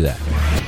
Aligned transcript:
that. 0.00 0.60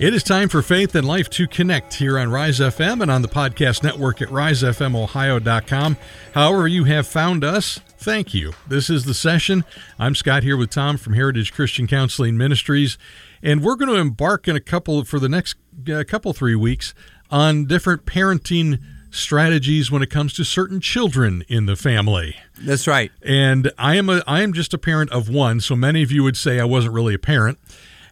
It 0.00 0.14
is 0.14 0.22
time 0.22 0.48
for 0.48 0.62
Faith 0.62 0.94
and 0.94 1.06
Life 1.06 1.28
to 1.28 1.46
connect 1.46 1.92
here 1.92 2.18
on 2.18 2.30
Rise 2.30 2.58
FM 2.58 3.02
and 3.02 3.10
on 3.10 3.20
the 3.20 3.28
podcast 3.28 3.82
network 3.82 4.22
at 4.22 4.28
risefmohio.com. 4.28 5.98
However, 6.32 6.66
you 6.66 6.84
have 6.84 7.06
found 7.06 7.44
us, 7.44 7.80
thank 7.98 8.32
you. 8.32 8.54
This 8.66 8.88
is 8.88 9.04
the 9.04 9.12
session. 9.12 9.62
I'm 9.98 10.14
Scott 10.14 10.42
here 10.42 10.56
with 10.56 10.70
Tom 10.70 10.96
from 10.96 11.12
Heritage 11.12 11.52
Christian 11.52 11.86
Counseling 11.86 12.38
Ministries, 12.38 12.96
and 13.42 13.62
we're 13.62 13.76
going 13.76 13.90
to 13.90 14.00
embark 14.00 14.48
in 14.48 14.56
a 14.56 14.60
couple 14.60 15.04
for 15.04 15.18
the 15.18 15.28
next 15.28 15.56
uh, 15.92 16.02
couple 16.08 16.32
three 16.32 16.54
weeks 16.54 16.94
on 17.30 17.66
different 17.66 18.06
parenting 18.06 18.80
strategies 19.10 19.90
when 19.90 20.02
it 20.02 20.10
comes 20.10 20.32
to 20.34 20.44
certain 20.44 20.80
children 20.80 21.44
in 21.48 21.66
the 21.66 21.76
family. 21.76 22.36
That's 22.58 22.86
right. 22.86 23.10
And 23.22 23.70
I 23.78 23.96
am 23.96 24.08
a 24.08 24.22
I 24.26 24.42
am 24.42 24.52
just 24.52 24.72
a 24.74 24.78
parent 24.78 25.10
of 25.10 25.28
one, 25.28 25.60
so 25.60 25.74
many 25.76 26.02
of 26.02 26.12
you 26.12 26.22
would 26.22 26.36
say 26.36 26.60
I 26.60 26.64
wasn't 26.64 26.94
really 26.94 27.14
a 27.14 27.18
parent. 27.18 27.58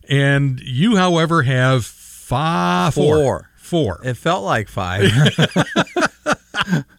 And 0.09 0.59
you, 0.61 0.97
however, 0.97 1.43
have 1.43 1.85
five, 1.85 2.95
Four. 2.95 3.51
four. 3.57 4.01
It 4.05 4.15
felt 4.15 4.43
like 4.45 4.69
five. 4.69 5.03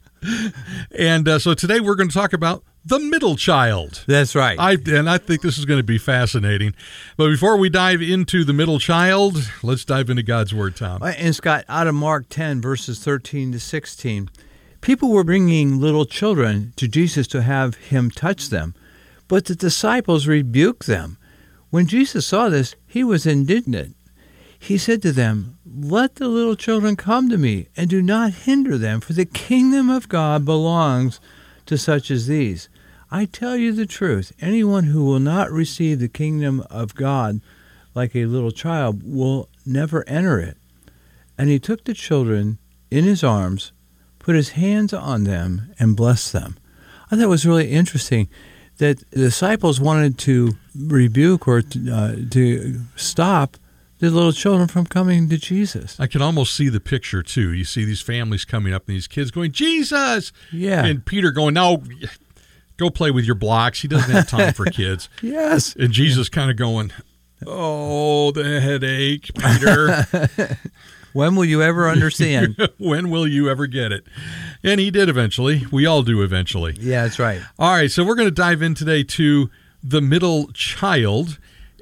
And 0.98 1.28
uh, 1.28 1.40
so 1.40 1.54
today 1.54 1.80
we're 1.80 1.96
going 1.96 2.10
to 2.10 2.14
talk 2.14 2.34
about 2.34 2.64
the 2.86 3.00
middle 3.00 3.36
child. 3.36 4.04
That's 4.08 4.36
right. 4.36 4.58
I 4.60 4.78
and 4.88 5.10
I 5.10 5.18
think 5.18 5.42
this 5.42 5.58
is 5.58 5.66
going 5.66 5.80
to 5.80 5.84
be 5.84 5.98
fascinating. 5.98 6.74
But 7.18 7.30
before 7.30 7.58
we 7.58 7.70
dive 7.70 8.02
into 8.02 8.44
the 8.44 8.54
middle 8.54 8.80
child, 8.80 9.38
let's 9.64 9.86
dive 9.86 10.10
into 10.10 10.24
God's 10.24 10.54
word, 10.54 10.76
Tom. 10.76 11.02
and 11.04 11.36
Scott, 11.36 11.66
out 11.70 11.88
of 11.88 11.96
Mark 11.96 12.28
10, 12.30 12.62
verses 12.62 13.04
13 13.04 13.52
to 13.52 13.60
16, 13.60 14.30
people 14.82 15.10
were 15.10 15.24
bringing 15.24 15.80
little 15.80 16.06
children 16.06 16.74
to 16.78 16.88
Jesus 16.88 17.28
to 17.28 17.42
have 17.42 17.76
him 17.76 18.10
touch 18.10 18.50
them, 18.50 18.74
but 19.28 19.46
the 19.46 19.56
disciples 19.56 20.28
rebuked 20.28 20.88
them. 20.88 21.18
When 21.70 21.86
Jesus 21.86 22.26
saw 22.26 22.50
this, 22.50 22.76
he 22.88 23.04
was 23.04 23.26
indignant. 23.26 23.96
He 24.58 24.78
said 24.78 25.02
to 25.04 25.12
them, 25.12 25.59
Let 25.78 26.16
the 26.16 26.28
little 26.28 26.56
children 26.56 26.96
come 26.96 27.30
to 27.30 27.38
me, 27.38 27.68
and 27.78 27.90
do 27.90 28.02
not 28.02 28.34
hinder 28.34 28.78
them, 28.78 29.02
for 29.02 29.14
the 29.14 29.26
kingdom 29.26 29.90
of 29.90 30.10
God 30.10 30.44
belongs 30.44 31.20
to 31.68 31.78
such 31.78 32.10
as 32.10 32.28
these. 32.28 32.70
I 33.12 33.26
tell 33.26 33.56
you 33.56 33.72
the 33.72 33.86
truth, 33.86 34.32
anyone 34.42 34.86
who 34.86 35.04
will 35.04 35.20
not 35.20 35.52
receive 35.52 36.00
the 36.00 36.08
kingdom 36.08 36.64
of 36.70 36.96
God 36.96 37.42
like 37.94 38.16
a 38.16 38.26
little 38.26 38.52
child 38.52 39.02
will 39.04 39.50
never 39.66 40.08
enter 40.08 40.40
it. 40.40 40.58
And 41.38 41.50
he 41.50 41.60
took 41.60 41.84
the 41.84 41.94
children 41.94 42.58
in 42.90 43.04
his 43.04 43.24
arms, 43.24 43.72
put 44.18 44.36
his 44.36 44.50
hands 44.50 44.94
on 44.94 45.24
them, 45.24 45.74
and 45.80 45.96
blessed 45.96 46.34
them. 46.34 46.58
I 47.12 47.16
thought 47.16 47.24
it 47.24 47.28
was 47.28 47.46
really 47.46 47.70
interesting 47.72 48.28
that 48.78 49.00
the 49.12 49.18
disciples 49.18 49.80
wanted 49.80 50.18
to 50.20 50.54
rebuke 50.76 51.48
or 51.48 51.62
to, 51.62 51.92
uh, 51.92 52.16
to 52.32 52.82
stop 52.96 53.58
the 54.00 54.10
little 54.10 54.32
children 54.32 54.68
from 54.68 54.86
coming 54.86 55.30
to 55.30 55.38
Jesus. 55.38 56.00
I 56.00 56.08
can 56.08 56.22
almost 56.22 56.56
see 56.56 56.70
the 56.70 56.80
picture 56.80 57.22
too. 57.22 57.54
You 57.54 57.64
see 57.66 57.86
these 57.86 58.02
families 58.02 58.46
coming 58.46 58.74
up 58.74 58.88
and 58.88 58.96
these 58.96 59.08
kids 59.08 59.32
going, 59.32 59.52
Jesus! 59.52 60.32
Yeah. 60.52 60.86
And 60.86 61.06
Peter 61.06 61.32
going, 61.32 61.54
No, 61.54 61.84
go 62.78 62.90
play 62.90 63.12
with 63.12 63.26
your 63.26 63.36
blocks. 63.36 63.82
He 63.82 63.88
doesn't 63.88 64.12
have 64.12 64.28
time 64.28 64.54
for 64.54 64.66
kids. 64.72 65.10
Yes. 65.22 65.76
And 65.76 65.92
Jesus 65.92 66.30
kind 66.30 66.50
of 66.50 66.58
going, 66.58 66.92
Oh, 67.46 68.32
the 68.32 68.60
headache, 68.60 69.32
Peter. 69.36 70.08
When 71.14 71.36
will 71.36 71.46
you 71.46 71.62
ever 71.62 71.90
understand? 71.90 72.56
when 72.78 73.10
will 73.10 73.28
you 73.28 73.50
ever 73.50 73.66
get 73.68 73.92
it? 73.92 74.06
And 74.64 74.80
he 74.80 74.92
did 74.92 75.10
eventually. 75.10 75.66
We 75.72 75.86
all 75.86 76.04
do 76.04 76.22
eventually. 76.22 76.76
yeah, 76.80 77.04
that's 77.04 77.18
right. 77.20 77.42
All 77.58 77.72
right, 77.72 77.90
so 77.90 78.06
we're 78.06 78.16
going 78.16 78.28
to 78.28 78.32
dive 78.34 78.62
in 78.62 78.76
today 78.76 79.04
to 79.04 79.50
the 79.84 80.02
middle 80.02 80.52
child. 80.54 81.40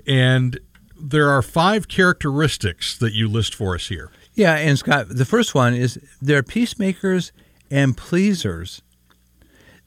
And 0.07 0.57
there 0.99 1.29
are 1.29 1.41
five 1.41 1.87
characteristics 1.87 2.97
that 2.97 3.13
you 3.13 3.27
list 3.27 3.53
for 3.55 3.75
us 3.75 3.87
here. 3.87 4.11
Yeah, 4.33 4.55
and 4.55 4.77
Scott, 4.77 5.07
the 5.09 5.25
first 5.25 5.55
one 5.55 5.73
is 5.73 5.97
they're 6.21 6.43
peacemakers 6.43 7.31
and 7.71 7.97
pleasers. 7.97 8.81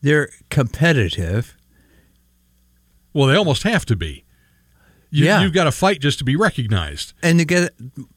They're 0.02 0.30
competitive. 0.50 1.56
Well, 3.12 3.26
they 3.28 3.36
almost 3.36 3.62
have 3.64 3.84
to 3.86 3.96
be. 3.96 4.24
You, 5.10 5.26
Yeah. 5.26 5.42
You've 5.42 5.52
got 5.52 5.64
to 5.64 5.72
fight 5.72 6.00
just 6.00 6.18
to 6.18 6.24
be 6.24 6.36
recognized. 6.36 7.12
and 7.22 7.38
to 7.38 7.44
get 7.44 7.72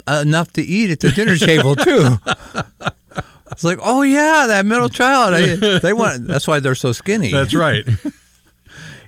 enough 0.07 0.53
to 0.53 0.61
eat 0.61 0.91
at 0.91 0.99
the 0.99 1.11
dinner 1.11 1.37
table 1.37 1.75
too. 1.75 2.17
It's 3.51 3.63
like, 3.63 3.77
oh 3.83 4.01
yeah, 4.01 4.45
that 4.47 4.65
middle 4.65 4.89
child. 4.89 5.35
I, 5.35 5.77
they 5.77 5.93
want. 5.93 6.25
That's 6.25 6.47
why 6.47 6.59
they're 6.59 6.73
so 6.73 6.91
skinny. 6.91 7.31
That's 7.31 7.53
right. 7.53 7.87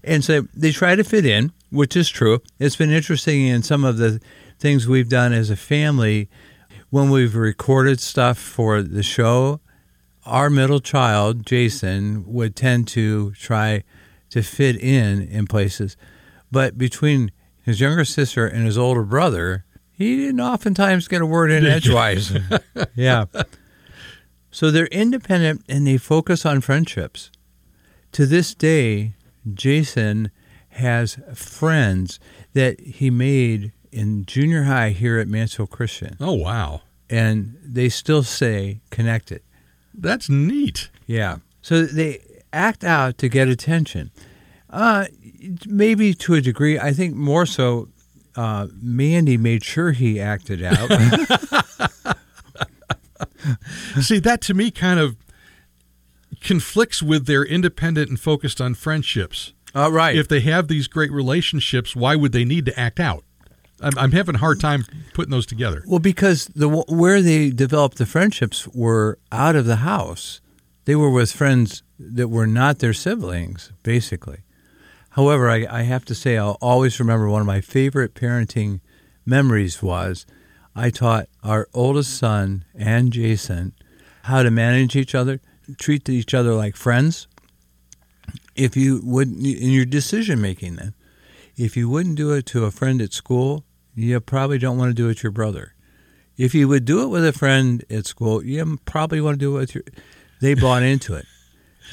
And 0.06 0.24
so 0.24 0.48
they 0.54 0.72
try 0.72 0.96
to 0.96 1.04
fit 1.04 1.26
in, 1.26 1.52
which 1.70 1.96
is 1.96 2.10
true. 2.10 2.42
It's 2.60 2.76
been 2.76 2.92
interesting 2.92 3.46
in 3.48 3.64
some 3.64 3.84
of 3.84 3.98
the 3.98 4.20
things 4.60 4.88
we've 4.88 5.10
done 5.10 5.34
as 5.34 5.50
a 5.50 5.56
family 5.56 6.30
when 6.90 7.10
we've 7.10 7.36
recorded 7.36 8.00
stuff 8.00 8.38
for 8.38 8.82
the 8.82 9.04
show. 9.04 9.60
Our 10.26 10.50
middle 10.50 10.80
child, 10.80 11.46
Jason, 11.46 12.24
would 12.28 12.56
tend 12.56 12.88
to 12.90 13.32
try 13.32 13.84
to 14.30 14.42
fit 14.42 14.76
in 14.78 15.22
in 15.22 15.48
places, 15.48 15.98
but 16.52 16.78
between 16.78 17.32
his 17.62 17.80
younger 17.80 18.06
sister 18.06 18.46
and 18.46 18.66
his 18.66 18.78
older 18.78 19.04
brother, 19.04 19.66
he 19.92 20.18
didn't 20.18 20.42
oftentimes 20.42 21.08
get 21.08 21.22
a 21.22 21.26
word 21.26 21.52
in 21.52 21.66
edgewise. 21.66 22.38
yeah. 22.96 23.26
So 24.52 24.72
they're 24.72 24.88
independent 24.88 25.64
and 25.68 25.86
they 25.86 25.98
focus 25.98 26.46
on 26.46 26.62
friendships. 26.62 27.32
To 28.14 28.26
this 28.26 28.54
day, 28.56 29.16
Jason 29.54 30.32
has 30.70 31.18
friends 31.34 32.20
that 32.54 32.80
he 32.80 33.10
made 33.10 33.72
in 33.92 34.26
junior 34.26 34.64
high 34.64 34.90
here 34.90 35.20
at 35.20 35.28
Mansfield 35.28 35.70
Christian, 35.70 36.18
oh, 36.20 36.34
wow. 36.34 36.82
and 37.10 37.58
they 37.64 37.88
still 37.88 38.24
say 38.24 38.82
connected. 38.90 39.42
That's 39.94 40.30
neat. 40.30 40.90
Yeah. 41.08 41.38
So 41.62 41.86
they 41.86 42.22
act 42.52 42.84
out 42.84 43.18
to 43.20 43.30
get 43.30 43.48
attention. 43.48 44.12
Uh, 44.70 45.06
maybe 45.66 46.14
to 46.14 46.34
a 46.34 46.42
degree. 46.42 46.78
I 46.78 46.92
think 46.92 47.16
more 47.16 47.46
so, 47.46 47.88
uh, 48.36 48.68
Mandy 48.82 49.38
made 49.38 49.64
sure 49.64 49.94
he 49.94 50.20
acted 50.20 50.62
out. 50.62 50.90
See, 54.02 54.20
that 54.20 54.42
to 54.42 54.54
me 54.54 54.72
kind 54.72 55.00
of 55.00 55.16
conflicts 56.46 57.04
with 57.04 57.26
their 57.26 57.44
independent 57.44 58.10
and 58.10 58.20
focused 58.20 58.62
on 58.62 58.76
friendships. 58.76 59.54
All 59.74 59.92
right. 59.92 60.16
If 60.16 60.30
they 60.30 60.40
have 60.42 60.68
these 60.68 60.88
great 60.88 61.12
relationships, 61.12 61.96
why 61.96 62.16
would 62.16 62.32
they 62.32 62.46
need 62.46 62.66
to 62.68 62.80
act 62.80 63.00
out? 63.00 63.26
I'm, 63.82 63.98
I'm 63.98 64.12
having 64.14 64.36
a 64.36 64.38
hard 64.38 64.62
time 64.62 64.86
putting 65.14 65.32
those 65.32 65.46
together. 65.46 65.84
Well, 65.86 66.00
because 66.00 66.46
the 66.56 66.70
where 66.70 67.22
they 67.22 67.50
developed 67.50 67.98
the 67.98 68.06
friendships 68.06 68.68
were 68.70 69.20
out 69.32 69.56
of 69.58 69.66
the 69.66 69.78
house. 69.78 70.40
They 70.86 70.96
were 70.96 71.10
with 71.10 71.32
friends 71.32 71.84
that 72.00 72.30
were 72.30 72.48
not 72.48 72.80
their 72.80 72.94
siblings, 72.94 73.74
basically. 73.84 74.40
However, 75.10 75.50
I, 75.50 75.66
I 75.70 75.82
have 75.82 76.06
to 76.06 76.16
say, 76.16 76.38
I'll 76.38 76.58
always 76.62 77.00
remember 77.00 77.28
one 77.28 77.42
of 77.42 77.48
my 77.48 77.60
favorite 77.60 78.14
parenting 78.14 78.82
memories 79.26 79.82
was 79.82 80.26
I 80.76 80.90
taught 80.90 81.28
our 81.44 81.68
oldest 81.74 82.16
son 82.18 82.66
and 82.76 83.12
Jason 83.12 83.74
how 84.24 84.44
to 84.44 84.52
manage 84.52 84.96
each 84.96 85.16
other, 85.16 85.42
treat 85.78 86.08
each 86.10 86.34
other 86.34 86.54
like 86.54 86.76
friends. 86.76 87.28
If 88.56 88.76
you 88.78 89.02
wouldn't 89.04 89.46
in 89.46 89.70
your 89.72 89.86
decision 89.86 90.42
making, 90.42 90.76
then, 90.78 90.94
if 91.58 91.76
you 91.78 91.90
wouldn't 91.90 92.16
do 92.16 92.32
it 92.32 92.46
to 92.48 92.66
a 92.66 92.72
friend 92.72 93.02
at 93.02 93.14
school, 93.14 93.64
you 93.96 94.20
probably 94.20 94.58
don't 94.58 94.78
want 94.78 94.90
to 94.90 94.94
do 94.94 95.10
it 95.10 95.18
to 95.18 95.24
your 95.24 95.32
brother. 95.32 95.74
If 96.38 96.54
you 96.54 96.68
would 96.68 96.86
do 96.86 97.02
it 97.04 97.08
with 97.08 97.26
a 97.26 97.32
friend 97.34 97.84
at 97.90 98.06
school, 98.06 98.44
you 98.44 98.78
probably 98.86 99.22
want 99.22 99.36
to 99.36 99.40
do 99.40 99.56
it 99.56 99.60
with 99.60 99.76
your. 99.76 99.84
They 100.42 100.54
bought 100.54 100.84
into 100.84 101.16
it. 101.16 101.26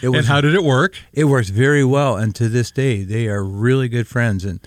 It 0.03 0.09
and 0.09 0.27
how 0.27 0.41
did 0.41 0.55
it 0.55 0.65
work? 0.65 0.97
It 1.13 1.25
works 1.25 1.51
very 1.51 1.85
well, 1.85 2.17
and 2.17 2.35
to 2.37 2.49
this 2.49 2.71
day, 2.71 3.05
they 3.05 3.29
are 3.29 3.45
really 3.45 3.89
good 3.89 4.09
friends. 4.09 4.45
And 4.45 4.59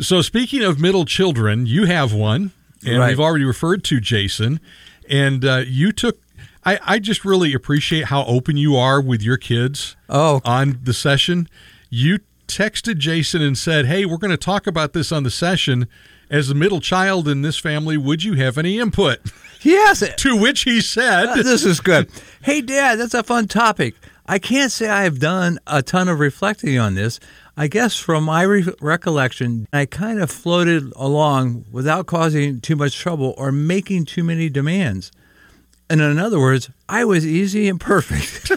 So, 0.00 0.22
speaking 0.22 0.62
of 0.62 0.78
middle 0.78 1.04
children, 1.04 1.66
you 1.66 1.86
have 1.86 2.12
one, 2.12 2.52
and 2.84 2.98
Right. 2.98 3.08
we've 3.08 3.20
already 3.20 3.44
referred 3.44 3.82
to 3.84 4.00
Jason. 4.00 4.60
And 5.08 5.44
uh, 5.44 5.62
you 5.66 5.92
took, 5.92 6.18
I, 6.66 6.80
I 6.84 6.98
just 6.98 7.24
really 7.24 7.54
appreciate 7.54 8.06
how 8.06 8.24
open 8.24 8.56
you 8.56 8.76
are 8.76 9.00
with 9.00 9.22
your 9.22 9.36
kids 9.36 9.96
oh, 10.08 10.40
on 10.44 10.80
the 10.82 10.92
session. 10.92 11.48
You 11.90 12.18
texted 12.48 12.98
Jason 12.98 13.40
and 13.40 13.56
said, 13.56 13.86
Hey, 13.86 14.04
we're 14.04 14.18
going 14.18 14.32
to 14.32 14.36
talk 14.36 14.66
about 14.66 14.92
this 14.92 15.12
on 15.12 15.22
the 15.22 15.30
session. 15.30 15.86
As 16.28 16.50
a 16.50 16.54
middle 16.56 16.80
child 16.80 17.28
in 17.28 17.42
this 17.42 17.56
family, 17.56 17.96
would 17.96 18.24
you 18.24 18.34
have 18.34 18.58
any 18.58 18.80
input? 18.80 19.20
yes, 19.62 20.02
To 20.16 20.36
which 20.36 20.62
he 20.62 20.80
said, 20.80 21.26
Uh, 21.26 21.34
this 21.36 21.64
is 21.64 21.78
good. 21.78 22.10
Hey, 22.42 22.62
Dad, 22.62 22.96
that's 22.98 23.14
a 23.14 23.22
fun 23.22 23.46
topic. 23.46 23.94
I 24.26 24.40
can't 24.40 24.72
say 24.72 24.88
I 24.88 25.04
have 25.04 25.20
done 25.20 25.60
a 25.68 25.82
ton 25.82 26.08
of 26.08 26.18
reflecting 26.18 26.80
on 26.80 26.96
this. 26.96 27.20
I 27.56 27.68
guess 27.68 27.96
from 27.96 28.24
my 28.24 28.42
re- 28.42 28.74
recollection, 28.80 29.68
I 29.72 29.86
kind 29.86 30.20
of 30.20 30.32
floated 30.32 30.92
along 30.96 31.64
without 31.70 32.06
causing 32.06 32.60
too 32.60 32.74
much 32.74 32.98
trouble 32.98 33.34
or 33.38 33.52
making 33.52 34.06
too 34.06 34.24
many 34.24 34.50
demands. 34.50 35.12
And 35.88 36.00
in 36.00 36.18
other 36.18 36.40
words, 36.40 36.68
I 36.88 37.04
was 37.04 37.24
easy 37.26 37.68
and 37.68 37.80
perfect. 37.80 38.50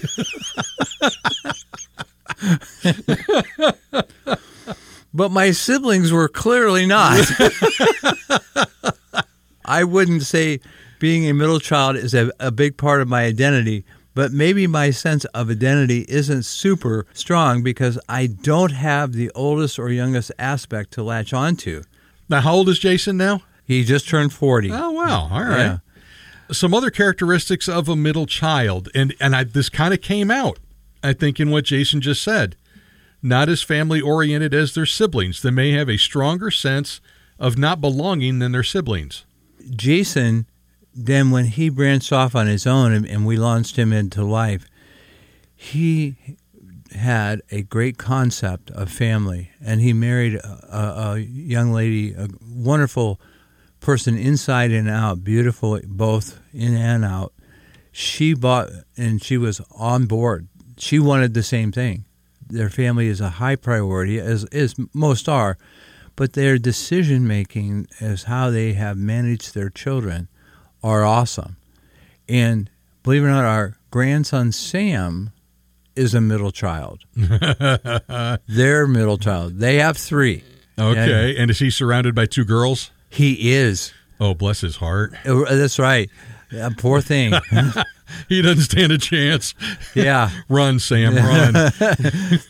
but 5.13 5.31
my 5.31 5.51
siblings 5.51 6.11
were 6.11 6.27
clearly 6.27 6.87
not. 6.87 7.23
I 9.65 9.83
wouldn't 9.83 10.23
say 10.23 10.59
being 10.99 11.29
a 11.29 11.33
middle 11.33 11.59
child 11.59 11.95
is 11.95 12.15
a, 12.15 12.31
a 12.39 12.51
big 12.51 12.77
part 12.77 13.01
of 13.01 13.07
my 13.07 13.25
identity, 13.25 13.85
but 14.15 14.31
maybe 14.31 14.65
my 14.65 14.89
sense 14.89 15.25
of 15.25 15.51
identity 15.51 16.05
isn't 16.09 16.43
super 16.43 17.05
strong 17.13 17.61
because 17.61 17.99
I 18.09 18.25
don't 18.25 18.71
have 18.71 19.13
the 19.13 19.31
oldest 19.35 19.77
or 19.77 19.89
youngest 19.89 20.31
aspect 20.39 20.91
to 20.93 21.03
latch 21.03 21.31
onto. 21.31 21.83
Now, 22.27 22.41
how 22.41 22.55
old 22.55 22.69
is 22.69 22.79
Jason 22.79 23.17
now? 23.17 23.43
He 23.65 23.83
just 23.83 24.09
turned 24.09 24.33
40. 24.33 24.71
Oh, 24.71 24.89
wow. 24.91 25.29
All 25.31 25.43
right. 25.43 25.59
Yeah. 25.59 25.77
Some 26.51 26.73
other 26.73 26.89
characteristics 26.89 27.69
of 27.69 27.87
a 27.87 27.95
middle 27.95 28.25
child, 28.25 28.89
and, 28.95 29.15
and 29.19 29.35
I, 29.35 29.43
this 29.43 29.69
kind 29.69 29.93
of 29.93 30.01
came 30.01 30.31
out, 30.31 30.57
I 31.03 31.13
think, 31.13 31.39
in 31.39 31.51
what 31.51 31.65
Jason 31.65 32.01
just 32.01 32.23
said. 32.23 32.55
Not 33.21 33.49
as 33.49 33.61
family 33.61 34.01
oriented 34.01 34.53
as 34.53 34.73
their 34.73 34.85
siblings. 34.85 35.41
They 35.41 35.51
may 35.51 35.71
have 35.71 35.89
a 35.89 35.97
stronger 35.97 36.49
sense 36.49 37.01
of 37.37 37.57
not 37.57 37.81
belonging 37.81 38.39
than 38.39 38.51
their 38.51 38.63
siblings. 38.63 39.25
Jason, 39.69 40.45
then 40.93 41.29
when 41.29 41.45
he 41.45 41.69
branched 41.69 42.11
off 42.11 42.35
on 42.35 42.47
his 42.47 42.65
own 42.65 43.05
and, 43.05 43.25
we 43.25 43.37
launched 43.37 43.77
him 43.77 43.93
into 43.93 44.23
life, 44.23 44.65
he 45.55 46.15
had 46.95 47.41
a 47.51 47.61
great 47.61 47.97
concept 47.97 48.71
of 48.71 48.91
family, 48.91 49.51
and 49.61 49.81
he 49.81 49.93
married 49.93 50.35
a, 50.35 50.75
a, 50.75 51.13
a 51.13 51.19
young 51.19 51.71
lady, 51.71 52.13
a 52.13 52.27
wonderful 52.41 53.19
person 53.79 54.17
inside 54.17 54.71
and 54.71 54.89
out, 54.89 55.23
beautiful 55.23 55.79
both 55.85 56.39
in 56.53 56.75
and 56.75 57.05
out. 57.05 57.33
She 57.91 58.33
bought 58.33 58.69
and 58.97 59.21
she 59.23 59.37
was 59.37 59.61
on 59.71 60.05
board. 60.05 60.47
She 60.77 60.99
wanted 60.99 61.33
the 61.33 61.43
same 61.43 61.71
thing. 61.71 62.05
Their 62.47 62.69
family 62.69 63.07
is 63.07 63.21
a 63.21 63.29
high 63.29 63.55
priority, 63.55 64.19
as 64.19 64.45
as 64.45 64.75
most 64.93 65.29
are, 65.29 65.57
but 66.15 66.33
their 66.33 66.57
decision 66.57 67.27
making 67.27 67.87
as 67.99 68.23
how 68.23 68.49
they 68.49 68.73
have 68.73 68.97
managed 68.97 69.53
their 69.53 69.69
children 69.69 70.29
are 70.83 71.03
awesome. 71.03 71.57
And 72.27 72.69
believe 73.03 73.23
it 73.23 73.27
or 73.27 73.29
not, 73.29 73.45
our 73.45 73.77
grandson 73.91 74.51
Sam 74.51 75.31
is 75.95 76.13
a 76.13 76.21
middle 76.21 76.51
child. 76.51 77.03
Their 77.15 78.87
middle 78.87 79.17
child. 79.17 79.59
They 79.59 79.75
have 79.75 79.97
three. 79.97 80.43
Okay. 80.79 81.35
And 81.37 81.51
is 81.51 81.59
he 81.59 81.69
surrounded 81.69 82.15
by 82.15 82.25
two 82.25 82.45
girls? 82.45 82.91
He 83.09 83.51
is. 83.53 83.93
Oh, 84.19 84.33
bless 84.33 84.61
his 84.61 84.75
heart. 84.77 85.13
Uh, 85.25 85.43
That's 85.55 85.79
right. 85.79 86.09
Uh, 86.57 86.69
poor 86.77 87.01
thing. 87.01 87.33
He 88.27 88.41
doesn't 88.41 88.63
stand 88.63 88.91
a 88.91 88.97
chance. 88.97 89.53
yeah, 89.93 90.31
Run, 90.49 90.79
Sam, 90.79 91.13
run. 91.15 91.53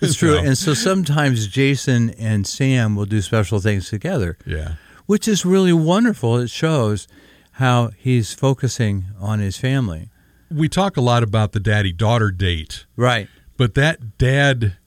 it's 0.02 0.16
true. 0.16 0.38
And 0.38 0.58
so 0.58 0.74
sometimes 0.74 1.48
Jason 1.48 2.12
and 2.12 2.48
Sam 2.48 2.96
will 2.96 3.04
do 3.06 3.22
special 3.22 3.60
things 3.60 3.90
together, 3.90 4.38
yeah. 4.46 4.76
which 5.06 5.28
is 5.28 5.46
really 5.46 5.74
wonderful. 5.74 6.38
It 6.38 6.50
shows 6.50 7.10
how 7.54 7.90
he's 7.98 8.34
focusing 8.34 9.08
on 9.20 9.40
his 9.40 9.58
family. 9.58 10.10
We 10.50 10.70
talk 10.70 10.96
a 10.96 11.02
lot 11.02 11.24
about 11.24 11.52
the 11.52 11.60
daddy 11.60 11.92
daughter 11.92 12.32
date. 12.32 12.86
Right. 12.96 13.28
But 13.58 13.74
that 13.76 14.18
dad 14.18 14.78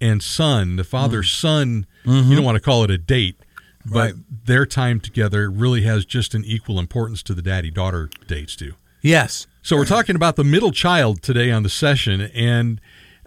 and 0.00 0.22
son, 0.22 0.76
the 0.76 0.84
father 0.84 1.22
son, 1.22 1.86
Mm-hmm. 2.06 2.30
you 2.30 2.36
don't 2.36 2.44
want 2.44 2.56
to 2.56 2.60
call 2.62 2.84
it 2.84 2.90
a 2.90 2.96
date, 2.98 3.36
but 3.84 4.14
Right. 4.14 4.14
their 4.46 4.66
time 4.66 5.00
together 5.00 5.50
really 5.50 5.82
has 5.82 6.04
just 6.04 6.34
an 6.34 6.44
equal 6.44 6.78
importance 6.78 7.22
to 7.24 7.34
the 7.34 7.42
daddy 7.42 7.70
daughter 7.70 8.08
dates 8.26 8.56
do. 8.56 8.74
Yes. 9.00 9.46
So 9.62 9.76
we're 9.76 9.84
talking 9.84 10.16
about 10.16 10.36
the 10.36 10.44
middle 10.44 10.72
child 10.72 11.22
today 11.22 11.50
on 11.50 11.62
the 11.62 11.68
session, 11.68 12.20
and 12.20 12.80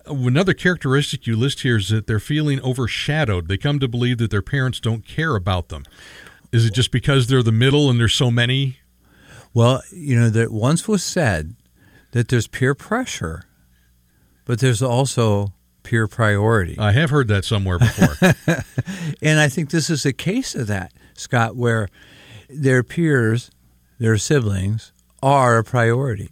another 0.06 0.54
characteristic 0.54 1.26
you 1.28 1.36
list 1.36 1.62
here 1.62 1.78
is 1.78 1.90
that 1.90 2.08
they're 2.08 2.20
feeling 2.20 2.62
overshadowed. 2.62 3.48
They 3.48 3.58
come 3.58 3.80
to 3.80 3.88
believe 3.88 4.18
that 4.20 4.32
their 4.32 4.42
parents 4.42 4.80
don't 4.80 5.06
care 5.06 5.36
about 5.36 5.70
them. 5.70 5.84
Is 6.52 6.66
it 6.66 6.74
just 6.74 6.92
because 6.92 7.28
they're 7.28 7.44
the 7.44 7.52
middle 7.52 7.90
and 7.90 8.00
there's 8.00 8.14
so 8.14 8.32
many? 8.32 8.78
Well, 9.54 9.82
you 9.92 10.18
know, 10.20 10.30
that 10.30 10.52
once 10.52 10.88
was 10.88 11.04
said 11.04 11.56
that 12.12 12.28
there's 12.28 12.48
peer 12.48 12.76
pressure, 12.76 13.44
but 14.46 14.60
there's 14.60 14.82
also 14.82 15.54
peer 15.86 16.08
priority. 16.08 16.76
I 16.78 16.92
have 16.92 17.12
heard 17.12 17.30
that 17.30 17.46
somewhere 17.46 17.80
before. 17.80 18.34
And 19.22 19.40
I 19.40 19.48
think 19.48 19.70
this 19.70 19.90
is 19.90 20.06
a 20.06 20.14
case 20.14 20.56
of 20.56 20.68
that, 20.68 20.92
Scott, 21.14 21.56
where 21.56 21.88
their 22.50 22.84
peers, 22.84 23.50
their 24.00 24.18
siblings, 24.18 24.92
are 25.22 25.58
a 25.58 25.64
priority. 25.64 26.32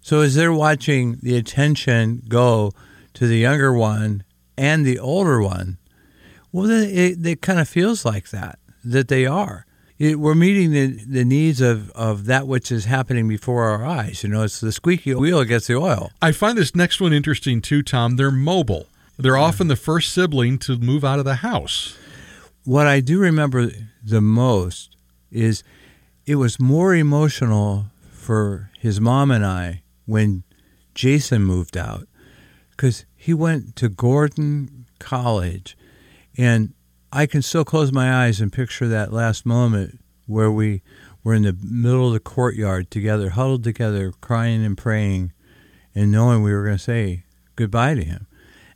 So 0.00 0.20
as 0.20 0.34
they're 0.34 0.52
watching 0.52 1.18
the 1.22 1.36
attention 1.36 2.22
go 2.28 2.72
to 3.14 3.26
the 3.26 3.38
younger 3.38 3.72
one 3.72 4.24
and 4.56 4.84
the 4.84 4.98
older 4.98 5.42
one, 5.42 5.78
well, 6.52 6.66
then 6.66 6.88
it, 6.88 7.24
it 7.26 7.42
kind 7.42 7.58
of 7.58 7.68
feels 7.68 8.04
like 8.04 8.30
that, 8.30 8.58
that 8.84 9.08
they 9.08 9.26
are. 9.26 9.66
It, 10.04 10.20
we're 10.20 10.34
meeting 10.34 10.70
the, 10.72 10.86
the 11.06 11.24
needs 11.24 11.60
of, 11.60 11.90
of 11.92 12.26
that 12.26 12.46
which 12.46 12.70
is 12.70 12.84
happening 12.84 13.26
before 13.28 13.64
our 13.64 13.84
eyes. 13.84 14.22
You 14.22 14.28
know, 14.28 14.42
it's 14.42 14.60
the 14.60 14.72
squeaky 14.72 15.14
wheel 15.14 15.42
gets 15.44 15.66
the 15.66 15.76
oil. 15.76 16.10
I 16.20 16.32
find 16.32 16.58
this 16.58 16.74
next 16.74 17.00
one 17.00 17.12
interesting 17.12 17.60
too, 17.60 17.82
Tom. 17.82 18.16
They're 18.16 18.30
mobile. 18.30 18.86
They're 19.18 19.36
hmm. 19.36 19.42
often 19.42 19.68
the 19.68 19.76
first 19.76 20.12
sibling 20.12 20.58
to 20.60 20.76
move 20.76 21.04
out 21.04 21.18
of 21.18 21.24
the 21.24 21.36
house. 21.36 21.96
what 22.64 22.86
I 22.86 23.00
do 23.00 23.18
remember 23.18 23.70
the 24.02 24.20
most 24.20 24.96
is 25.30 25.62
it 26.26 26.36
was 26.36 26.60
more 26.60 26.94
emotional 26.94 27.86
for 28.10 28.70
his 28.78 29.00
mom 29.00 29.30
and 29.30 29.44
I 29.44 29.82
when 30.06 30.44
Jason 30.94 31.42
moved 31.42 31.76
out 31.76 32.06
because 32.70 33.04
he 33.16 33.32
went 33.32 33.76
to 33.76 33.88
Gordon 33.88 34.86
College, 34.98 35.76
and 36.36 36.74
I 37.14 37.26
can 37.26 37.42
still 37.42 37.64
close 37.64 37.92
my 37.92 38.24
eyes 38.24 38.40
and 38.40 38.52
picture 38.52 38.88
that 38.88 39.12
last 39.12 39.46
moment 39.46 40.00
where 40.26 40.50
we 40.50 40.82
were 41.22 41.32
in 41.32 41.44
the 41.44 41.56
middle 41.62 42.08
of 42.08 42.12
the 42.12 42.18
courtyard 42.18 42.90
together, 42.90 43.30
huddled 43.30 43.62
together, 43.62 44.12
crying 44.20 44.64
and 44.64 44.76
praying, 44.76 45.32
and 45.94 46.10
knowing 46.10 46.42
we 46.42 46.52
were 46.52 46.64
going 46.64 46.76
to 46.76 46.82
say 46.82 47.22
goodbye 47.54 47.94
to 47.94 48.02
him. 48.02 48.26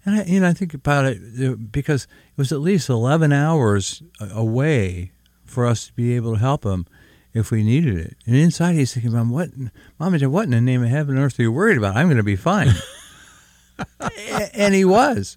And 0.05 0.21
I, 0.21 0.23
you 0.23 0.39
know, 0.39 0.47
I 0.47 0.53
think 0.53 0.73
about 0.73 1.05
it 1.05 1.73
because 1.73 2.05
it 2.05 2.39
was 2.39 2.53
at 2.53 2.61
least 2.61 2.89
11 2.89 3.33
hours 3.33 4.05
away 4.21 5.11
for 5.45 5.67
us 5.67 5.89
to 5.89 5.93
be 5.95 6.15
able 6.15 6.35
to 6.35 6.39
help 6.39 6.65
him 6.65 6.87
if 7.35 7.51
we 7.51 7.65
needed 7.65 7.99
it. 7.99 8.17
And 8.25 8.37
inside 8.37 8.75
he's 8.75 8.95
thinking, 8.95 9.13
Mom, 9.13 9.31
what, 9.31 9.51
Mom 9.99 10.17
what 10.17 10.45
in 10.45 10.51
the 10.51 10.61
name 10.61 10.85
of 10.85 10.91
heaven 10.91 11.17
and 11.17 11.25
earth 11.25 11.41
are 11.41 11.43
you 11.43 11.51
worried 11.51 11.77
about? 11.77 11.97
I'm 11.97 12.07
going 12.07 12.19
to 12.19 12.23
be 12.23 12.37
fine. 12.37 12.69
And 14.55 14.75
he 14.75 14.85
was. 14.85 15.37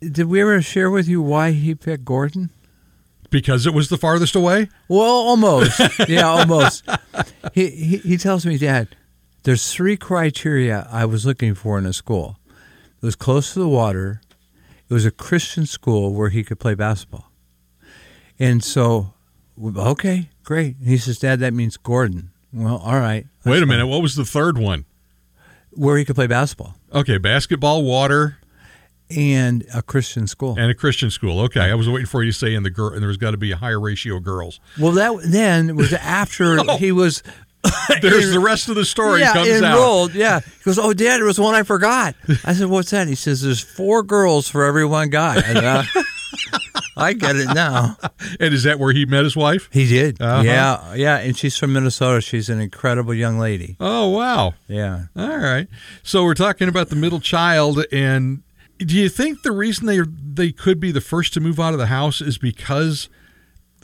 Did 0.00 0.26
we 0.26 0.40
ever 0.42 0.60
share 0.60 0.90
with 0.90 1.08
you 1.08 1.22
why 1.22 1.52
he 1.52 1.74
picked 1.74 2.04
Gordon? 2.04 2.50
Because 3.30 3.66
it 3.66 3.74
was 3.74 3.88
the 3.88 3.96
farthest 3.96 4.34
away? 4.36 4.68
Well, 4.88 5.00
almost. 5.00 5.80
yeah, 6.08 6.26
almost. 6.28 6.86
He, 7.54 7.70
he 7.70 7.96
he 7.98 8.16
tells 8.16 8.46
me, 8.46 8.56
Dad, 8.58 8.88
there's 9.42 9.72
three 9.72 9.96
criteria 9.96 10.86
I 10.90 11.04
was 11.06 11.26
looking 11.26 11.54
for 11.54 11.78
in 11.78 11.86
a 11.86 11.92
school. 11.92 12.38
It 13.02 13.04
was 13.04 13.16
close 13.16 13.52
to 13.54 13.58
the 13.58 13.68
water. 13.68 14.20
It 14.88 14.94
was 14.94 15.04
a 15.04 15.10
Christian 15.10 15.66
school 15.66 16.12
where 16.14 16.28
he 16.28 16.44
could 16.44 16.60
play 16.60 16.74
basketball. 16.74 17.30
And 18.38 18.62
so, 18.62 19.14
okay, 19.60 20.28
great. 20.44 20.76
And 20.76 20.86
he 20.86 20.98
says, 20.98 21.18
Dad, 21.18 21.40
that 21.40 21.52
means 21.54 21.76
Gordon. 21.76 22.30
Well, 22.52 22.76
all 22.78 23.00
right. 23.00 23.26
Wait 23.44 23.62
a 23.62 23.66
minute. 23.66 23.86
What 23.86 24.02
was 24.02 24.14
the 24.14 24.24
third 24.24 24.58
one? 24.58 24.84
Where 25.72 25.98
he 25.98 26.04
could 26.04 26.16
play 26.16 26.26
basketball 26.26 26.74
Okay, 26.92 27.18
basketball, 27.18 27.84
water, 27.84 28.38
and 29.10 29.64
a 29.74 29.82
Christian 29.82 30.26
school. 30.26 30.56
and 30.58 30.70
a 30.70 30.74
Christian 30.74 31.10
school. 31.10 31.40
Okay, 31.40 31.60
I 31.70 31.74
was 31.74 31.88
waiting 31.88 32.06
for 32.06 32.22
you 32.22 32.32
to 32.32 32.36
say, 32.36 32.54
in 32.54 32.62
the 32.62 32.70
girl, 32.70 32.92
and 32.92 33.02
there's 33.02 33.16
got 33.16 33.32
to 33.32 33.36
be 33.36 33.52
a 33.52 33.56
higher 33.56 33.80
ratio 33.80 34.16
of 34.16 34.24
girls. 34.24 34.60
Well, 34.78 34.92
that 34.92 35.20
then 35.24 35.76
was 35.76 35.92
after 35.92 36.62
he 36.78 36.92
was 36.92 37.22
There's 38.00 38.32
the 38.32 38.40
rest 38.40 38.68
of 38.68 38.76
the 38.76 38.84
story 38.84 39.20
yeah, 39.20 39.32
comes 39.32 39.48
out. 39.62 39.74
enrolled. 39.74 40.14
Yeah. 40.14 40.40
He 40.40 40.62
goes, 40.64 40.78
"Oh, 40.78 40.92
Dad, 40.92 41.18
there 41.18 41.24
was 41.24 41.40
one 41.40 41.54
I 41.54 41.62
forgot." 41.62 42.14
I 42.44 42.52
said, 42.52 42.68
"What's 42.68 42.90
that?" 42.90 43.08
He 43.08 43.14
says, 43.14 43.42
"There's 43.42 43.60
four 43.60 44.02
girls 44.02 44.48
for 44.48 44.64
every 44.64 44.84
one 44.84 45.10
guy." 45.10 45.40
And, 45.44 45.58
uh, 45.58 45.82
I 46.96 47.12
get 47.12 47.36
it 47.36 47.52
now. 47.54 47.96
And 48.40 48.54
is 48.54 48.62
that 48.62 48.78
where 48.78 48.92
he 48.92 49.04
met 49.04 49.24
his 49.24 49.36
wife? 49.36 49.68
He 49.72 49.86
did. 49.86 50.20
Uh-huh. 50.20 50.42
Yeah, 50.42 50.94
yeah. 50.94 51.18
And 51.18 51.36
she's 51.36 51.56
from 51.56 51.72
Minnesota. 51.72 52.20
She's 52.20 52.48
an 52.48 52.60
incredible 52.60 53.12
young 53.14 53.38
lady. 53.38 53.76
Oh 53.80 54.08
wow. 54.10 54.54
Yeah. 54.66 55.04
All 55.16 55.36
right. 55.36 55.66
So 56.02 56.24
we're 56.24 56.34
talking 56.34 56.68
about 56.68 56.88
the 56.88 56.96
middle 56.96 57.20
child, 57.20 57.84
and 57.92 58.42
do 58.78 58.96
you 58.96 59.08
think 59.08 59.42
the 59.42 59.52
reason 59.52 59.86
they 59.86 60.00
they 60.00 60.52
could 60.52 60.80
be 60.80 60.92
the 60.92 61.00
first 61.00 61.32
to 61.34 61.40
move 61.40 61.58
out 61.58 61.72
of 61.72 61.78
the 61.78 61.86
house 61.86 62.20
is 62.20 62.38
because 62.38 63.08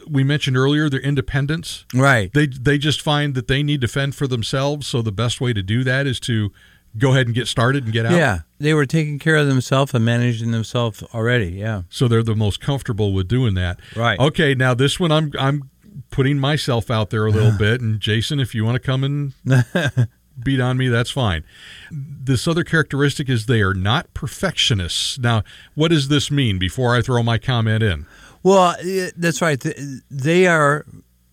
we 0.08 0.24
mentioned 0.24 0.56
earlier 0.56 0.88
their 0.88 1.00
independence? 1.00 1.84
Right. 1.94 2.32
They 2.32 2.46
they 2.46 2.78
just 2.78 3.00
find 3.00 3.34
that 3.34 3.48
they 3.48 3.62
need 3.62 3.80
to 3.80 3.88
fend 3.88 4.14
for 4.14 4.26
themselves. 4.26 4.86
So 4.86 5.02
the 5.02 5.12
best 5.12 5.40
way 5.40 5.52
to 5.52 5.62
do 5.62 5.84
that 5.84 6.06
is 6.06 6.20
to 6.20 6.52
go 6.98 7.12
ahead 7.12 7.26
and 7.26 7.34
get 7.34 7.48
started 7.48 7.84
and 7.84 7.92
get 7.92 8.04
out. 8.04 8.12
Yeah. 8.12 8.40
They 8.58 8.74
were 8.74 8.86
taking 8.86 9.18
care 9.18 9.36
of 9.36 9.46
themselves 9.46 9.94
and 9.94 10.04
managing 10.04 10.50
themselves 10.50 11.02
already. 11.14 11.50
Yeah. 11.52 11.82
So 11.88 12.06
they're 12.06 12.22
the 12.22 12.36
most 12.36 12.60
comfortable 12.60 13.12
with 13.12 13.28
doing 13.28 13.54
that. 13.54 13.80
Right. 13.96 14.18
Okay. 14.18 14.54
Now 14.54 14.74
this 14.74 15.00
one, 15.00 15.10
I'm 15.10 15.32
I'm 15.38 15.70
putting 16.10 16.38
myself 16.38 16.90
out 16.90 17.10
there 17.10 17.26
a 17.26 17.30
little 17.30 17.52
bit, 17.58 17.80
and 17.80 18.00
Jason, 18.00 18.40
if 18.40 18.54
you 18.54 18.64
want 18.64 18.74
to 18.74 18.80
come 18.80 19.04
and 19.04 19.32
beat 20.38 20.60
on 20.60 20.76
me, 20.76 20.88
that's 20.88 21.10
fine. 21.10 21.44
This 21.90 22.46
other 22.46 22.64
characteristic 22.64 23.28
is 23.28 23.46
they 23.46 23.60
are 23.60 23.74
not 23.74 24.12
perfectionists. 24.14 25.18
Now, 25.18 25.42
what 25.74 25.88
does 25.88 26.08
this 26.08 26.30
mean? 26.30 26.58
Before 26.58 26.94
I 26.94 27.02
throw 27.02 27.22
my 27.22 27.38
comment 27.38 27.82
in. 27.82 28.06
Well, 28.42 28.74
that's 29.16 29.40
right. 29.40 29.62
They 30.10 30.46
are 30.46 30.84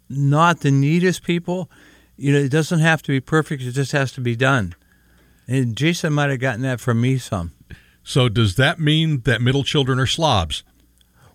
not 0.10 0.62
the 0.62 0.72
neatest 0.72 1.24
people. 1.24 1.70
You 2.18 2.34
know, 2.34 2.40
it 2.40 2.52
doesn't 2.52 2.80
have 2.80 3.02
to 3.04 3.12
be 3.12 3.20
perfect. 3.20 3.64
It 3.64 3.72
just 3.72 3.92
has 3.94 4.12
to 4.14 4.22
be 4.22 4.36
done. 4.36 4.76
And 5.48 5.76
Jason 5.76 6.14
might 6.14 6.30
have 6.30 6.40
gotten 6.40 6.62
that 6.62 6.80
from 6.80 7.02
me 7.02 7.18
some. 7.18 7.54
So 8.04 8.30
does 8.30 8.56
that 8.56 8.80
mean 8.80 9.22
that 9.22 9.42
middle 9.42 9.64
children 9.64 10.00
are 10.00 10.06
slobs? 10.06 10.64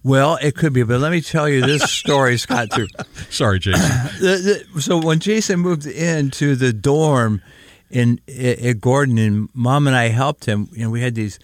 Well, 0.05 0.39
it 0.43 0.55
could 0.55 0.75
be, 0.75 0.83
but 0.83 1.01
let 1.01 1.11
me 1.11 1.23
tell 1.23 1.49
you 1.49 1.63
this 1.63 1.83
story, 1.91 2.37
Scott. 2.37 2.71
Too. 2.71 2.87
Sorry, 3.31 3.59
Jason. 3.59 3.81
The, 4.21 4.67
the, 4.75 4.81
so 4.83 4.99
when 4.99 5.19
Jason 5.19 5.61
moved 5.61 5.87
into 5.87 6.55
the 6.57 6.73
dorm 6.73 7.43
in 7.91 8.21
at 8.29 8.81
Gordon, 8.81 9.19
and 9.19 9.49
Mom 9.55 9.87
and 9.87 9.97
I 9.97 10.09
helped 10.09 10.45
him, 10.45 10.69
you 10.73 10.85
know, 10.85 10.91
we 10.91 11.01
had 11.01 11.15
these 11.15 11.39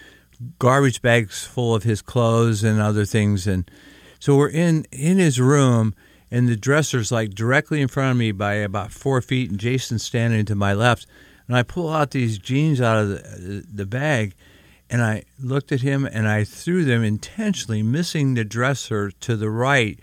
garbage 0.59 1.01
bags 1.01 1.45
full 1.45 1.75
of 1.75 1.85
his 1.85 2.03
clothes 2.03 2.63
and 2.63 2.81
other 2.81 3.07
things, 3.07 3.47
and 3.47 3.69
so 4.19 4.37
we're 4.37 4.51
in 4.51 4.85
in 4.93 5.17
his 5.17 5.41
room, 5.41 5.95
and 6.31 6.47
the 6.47 6.57
dresser's 6.57 7.11
like 7.11 7.31
directly 7.31 7.81
in 7.81 7.89
front 7.89 8.13
of 8.13 8.17
me 8.19 8.31
by 8.31 8.55
about 8.55 8.93
four 8.93 9.23
feet, 9.23 9.51
and 9.51 9.59
Jason's 9.59 10.03
standing 10.03 10.45
to 10.45 10.55
my 10.55 10.75
left, 10.75 11.07
and 11.49 11.57
I 11.57 11.63
pull 11.63 11.89
out 11.89 12.11
these 12.11 12.39
jeans 12.39 12.81
out 12.81 12.99
of 12.99 13.09
the 13.09 13.65
the 13.73 13.87
bag. 13.87 14.35
And 14.91 15.03
I 15.03 15.23
looked 15.41 15.71
at 15.71 15.83
him 15.83 16.05
and 16.05 16.27
I 16.29 16.43
threw 16.43 16.85
them 16.85 17.05
intentionally, 17.05 17.83
missing 17.83 18.35
the 18.35 18.45
dresser 18.45 19.13
to 19.13 19.37
the 19.37 19.49
right 19.49 19.99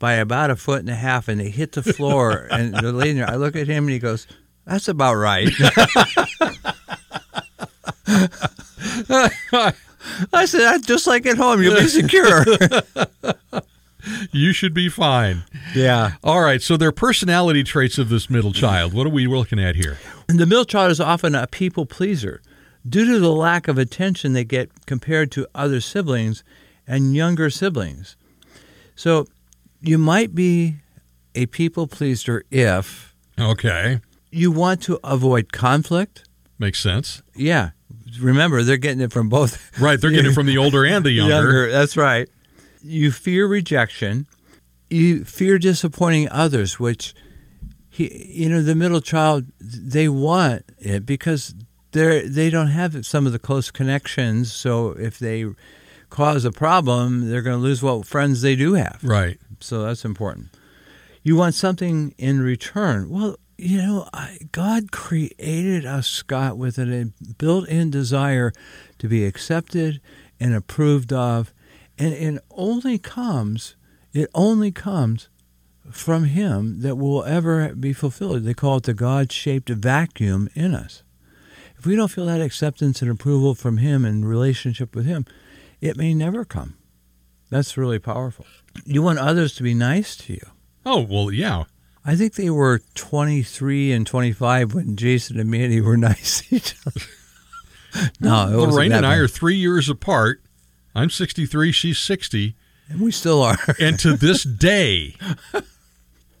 by 0.00 0.14
about 0.14 0.50
a 0.50 0.56
foot 0.56 0.80
and 0.80 0.90
a 0.90 0.96
half, 0.96 1.28
and 1.28 1.40
they 1.40 1.50
hit 1.50 1.72
the 1.72 1.82
floor. 1.82 2.32
and 2.50 2.74
the 2.74 2.92
lady, 2.92 3.22
I 3.22 3.36
look 3.36 3.54
at 3.54 3.68
him 3.68 3.84
and 3.84 3.92
he 3.92 4.00
goes, 4.00 4.26
"That's 4.66 4.88
about 4.88 5.14
right." 5.14 5.48
I 10.32 10.44
said, 10.46 10.60
"That's 10.60 10.86
just 10.86 11.06
like 11.06 11.26
at 11.26 11.36
home. 11.36 11.62
You'll 11.62 11.76
be 11.76 11.86
secure." 11.86 12.44
you 14.32 14.52
should 14.52 14.74
be 14.74 14.88
fine. 14.88 15.44
yeah. 15.74 16.14
All 16.24 16.42
right. 16.42 16.60
So 16.60 16.76
their 16.76 16.92
personality 16.92 17.62
traits 17.62 17.98
of 17.98 18.08
this 18.08 18.28
middle 18.28 18.52
child. 18.52 18.92
What 18.92 19.06
are 19.06 19.10
we 19.10 19.28
looking 19.28 19.60
at 19.60 19.76
here? 19.76 19.98
And 20.28 20.38
the 20.38 20.46
middle 20.46 20.64
child 20.64 20.90
is 20.90 21.00
often 21.00 21.34
a 21.34 21.46
people 21.46 21.86
pleaser 21.86 22.42
due 22.88 23.04
to 23.06 23.18
the 23.18 23.32
lack 23.32 23.68
of 23.68 23.78
attention 23.78 24.32
they 24.32 24.44
get 24.44 24.70
compared 24.86 25.30
to 25.32 25.46
other 25.54 25.80
siblings 25.80 26.44
and 26.86 27.14
younger 27.14 27.48
siblings. 27.50 28.16
So 28.94 29.26
you 29.80 29.98
might 29.98 30.34
be 30.34 30.76
a 31.34 31.46
people 31.46 31.86
pleaser 31.86 32.44
if 32.50 33.14
Okay. 33.38 34.00
you 34.30 34.50
want 34.50 34.82
to 34.82 35.00
avoid 35.02 35.52
conflict. 35.52 36.24
Makes 36.58 36.80
sense. 36.80 37.22
Yeah. 37.34 37.70
Remember, 38.20 38.62
they're 38.62 38.76
getting 38.76 39.00
it 39.00 39.12
from 39.12 39.28
both. 39.28 39.58
Right. 39.80 40.00
They're 40.00 40.10
getting 40.10 40.30
it 40.30 40.34
from 40.34 40.46
the 40.46 40.58
older 40.58 40.84
and 40.84 41.04
the 41.04 41.10
younger. 41.12 41.70
That's 41.72 41.96
right. 41.96 42.28
You 42.82 43.10
fear 43.10 43.46
rejection. 43.46 44.26
You 44.90 45.24
fear 45.24 45.58
disappointing 45.58 46.28
others, 46.30 46.78
which, 46.78 47.14
he, 47.88 48.26
you 48.32 48.48
know, 48.48 48.62
the 48.62 48.74
middle 48.76 49.00
child, 49.00 49.46
they 49.58 50.08
want 50.08 50.64
it 50.78 51.04
because 51.06 51.54
they're 51.94 52.28
they 52.28 52.50
don't 52.50 52.68
have 52.68 53.06
some 53.06 53.26
of 53.26 53.32
the 53.32 53.38
close 53.38 53.70
connections. 53.70 54.52
So 54.52 54.90
if 54.90 55.18
they 55.18 55.46
cause 56.10 56.44
a 56.44 56.52
problem, 56.52 57.30
they're 57.30 57.42
going 57.42 57.56
to 57.56 57.62
lose 57.62 57.82
what 57.82 58.06
friends 58.06 58.42
they 58.42 58.54
do 58.54 58.74
have. 58.74 59.00
Right. 59.02 59.38
So 59.60 59.82
that's 59.82 60.04
important. 60.04 60.48
You 61.22 61.36
want 61.36 61.54
something 61.54 62.14
in 62.18 62.40
return. 62.40 63.08
Well, 63.08 63.36
you 63.56 63.78
know, 63.78 64.08
I, 64.12 64.38
God 64.52 64.92
created 64.92 65.86
us, 65.86 66.06
Scott, 66.06 66.58
with 66.58 66.76
a 66.78 67.12
built 67.38 67.68
in 67.68 67.90
desire 67.90 68.52
to 68.98 69.08
be 69.08 69.24
accepted 69.24 70.00
and 70.38 70.54
approved 70.54 71.12
of. 71.12 71.54
And 71.96 72.12
it 72.12 72.42
only 72.50 72.98
comes, 72.98 73.76
it 74.12 74.28
only 74.34 74.72
comes 74.72 75.28
from 75.90 76.24
Him 76.24 76.80
that 76.80 76.96
will 76.96 77.24
ever 77.24 77.74
be 77.74 77.92
fulfilled. 77.92 78.42
They 78.42 78.54
call 78.54 78.78
it 78.78 78.82
the 78.82 78.94
God 78.94 79.30
shaped 79.30 79.68
vacuum 79.68 80.48
in 80.54 80.74
us. 80.74 81.03
If 81.84 81.88
we 81.88 81.96
don't 81.96 82.08
feel 82.08 82.24
that 82.24 82.40
acceptance 82.40 83.02
and 83.02 83.10
approval 83.10 83.54
from 83.54 83.76
Him 83.76 84.06
and 84.06 84.26
relationship 84.26 84.96
with 84.96 85.04
Him, 85.04 85.26
it 85.82 85.98
may 85.98 86.14
never 86.14 86.42
come. 86.46 86.78
That's 87.50 87.76
really 87.76 87.98
powerful. 87.98 88.46
You 88.86 89.02
want 89.02 89.18
others 89.18 89.54
to 89.56 89.62
be 89.62 89.74
nice 89.74 90.16
to 90.16 90.32
you. 90.32 90.40
Oh, 90.86 91.02
well, 91.02 91.30
yeah. 91.30 91.64
I 92.02 92.16
think 92.16 92.36
they 92.36 92.48
were 92.48 92.80
23 92.94 93.92
and 93.92 94.06
25 94.06 94.72
when 94.72 94.96
Jason 94.96 95.38
and 95.38 95.50
Mandy 95.50 95.82
were 95.82 95.96
nice 95.98 96.40
to 96.48 96.56
each 96.56 96.74
other. 96.86 97.02
no, 98.18 98.48
it 98.62 98.66
Lorraine 98.70 98.90
and 98.92 99.04
I 99.04 99.16
bad. 99.16 99.20
are 99.20 99.28
three 99.28 99.56
years 99.56 99.90
apart. 99.90 100.40
I'm 100.94 101.10
63, 101.10 101.70
she's 101.70 101.98
60. 101.98 102.56
And 102.88 103.00
we 103.02 103.10
still 103.12 103.42
are. 103.42 103.58
And 103.78 103.98
to 103.98 104.16
this 104.16 104.42
day, 104.42 105.16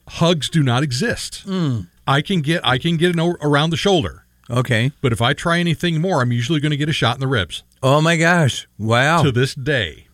hugs 0.08 0.48
do 0.48 0.62
not 0.62 0.82
exist. 0.82 1.42
Hmm. 1.44 1.80
I 2.06 2.22
can 2.22 2.40
get 2.40 2.66
I 2.66 2.78
can 2.78 2.96
get 2.96 3.12
an 3.12 3.20
o- 3.20 3.36
around 3.42 3.68
the 3.70 3.76
shoulder, 3.76 4.23
okay. 4.50 4.92
but 5.00 5.12
if 5.12 5.20
I 5.20 5.32
try 5.32 5.58
anything 5.58 6.00
more, 6.00 6.20
I'm 6.20 6.32
usually 6.32 6.60
going 6.60 6.70
to 6.70 6.76
get 6.76 6.88
a 6.88 6.92
shot 6.92 7.16
in 7.16 7.20
the 7.20 7.26
ribs. 7.26 7.62
Oh 7.82 8.00
my 8.00 8.16
gosh. 8.16 8.66
Wow. 8.78 9.22
To 9.22 9.32
this 9.32 9.54
day. 9.54 10.06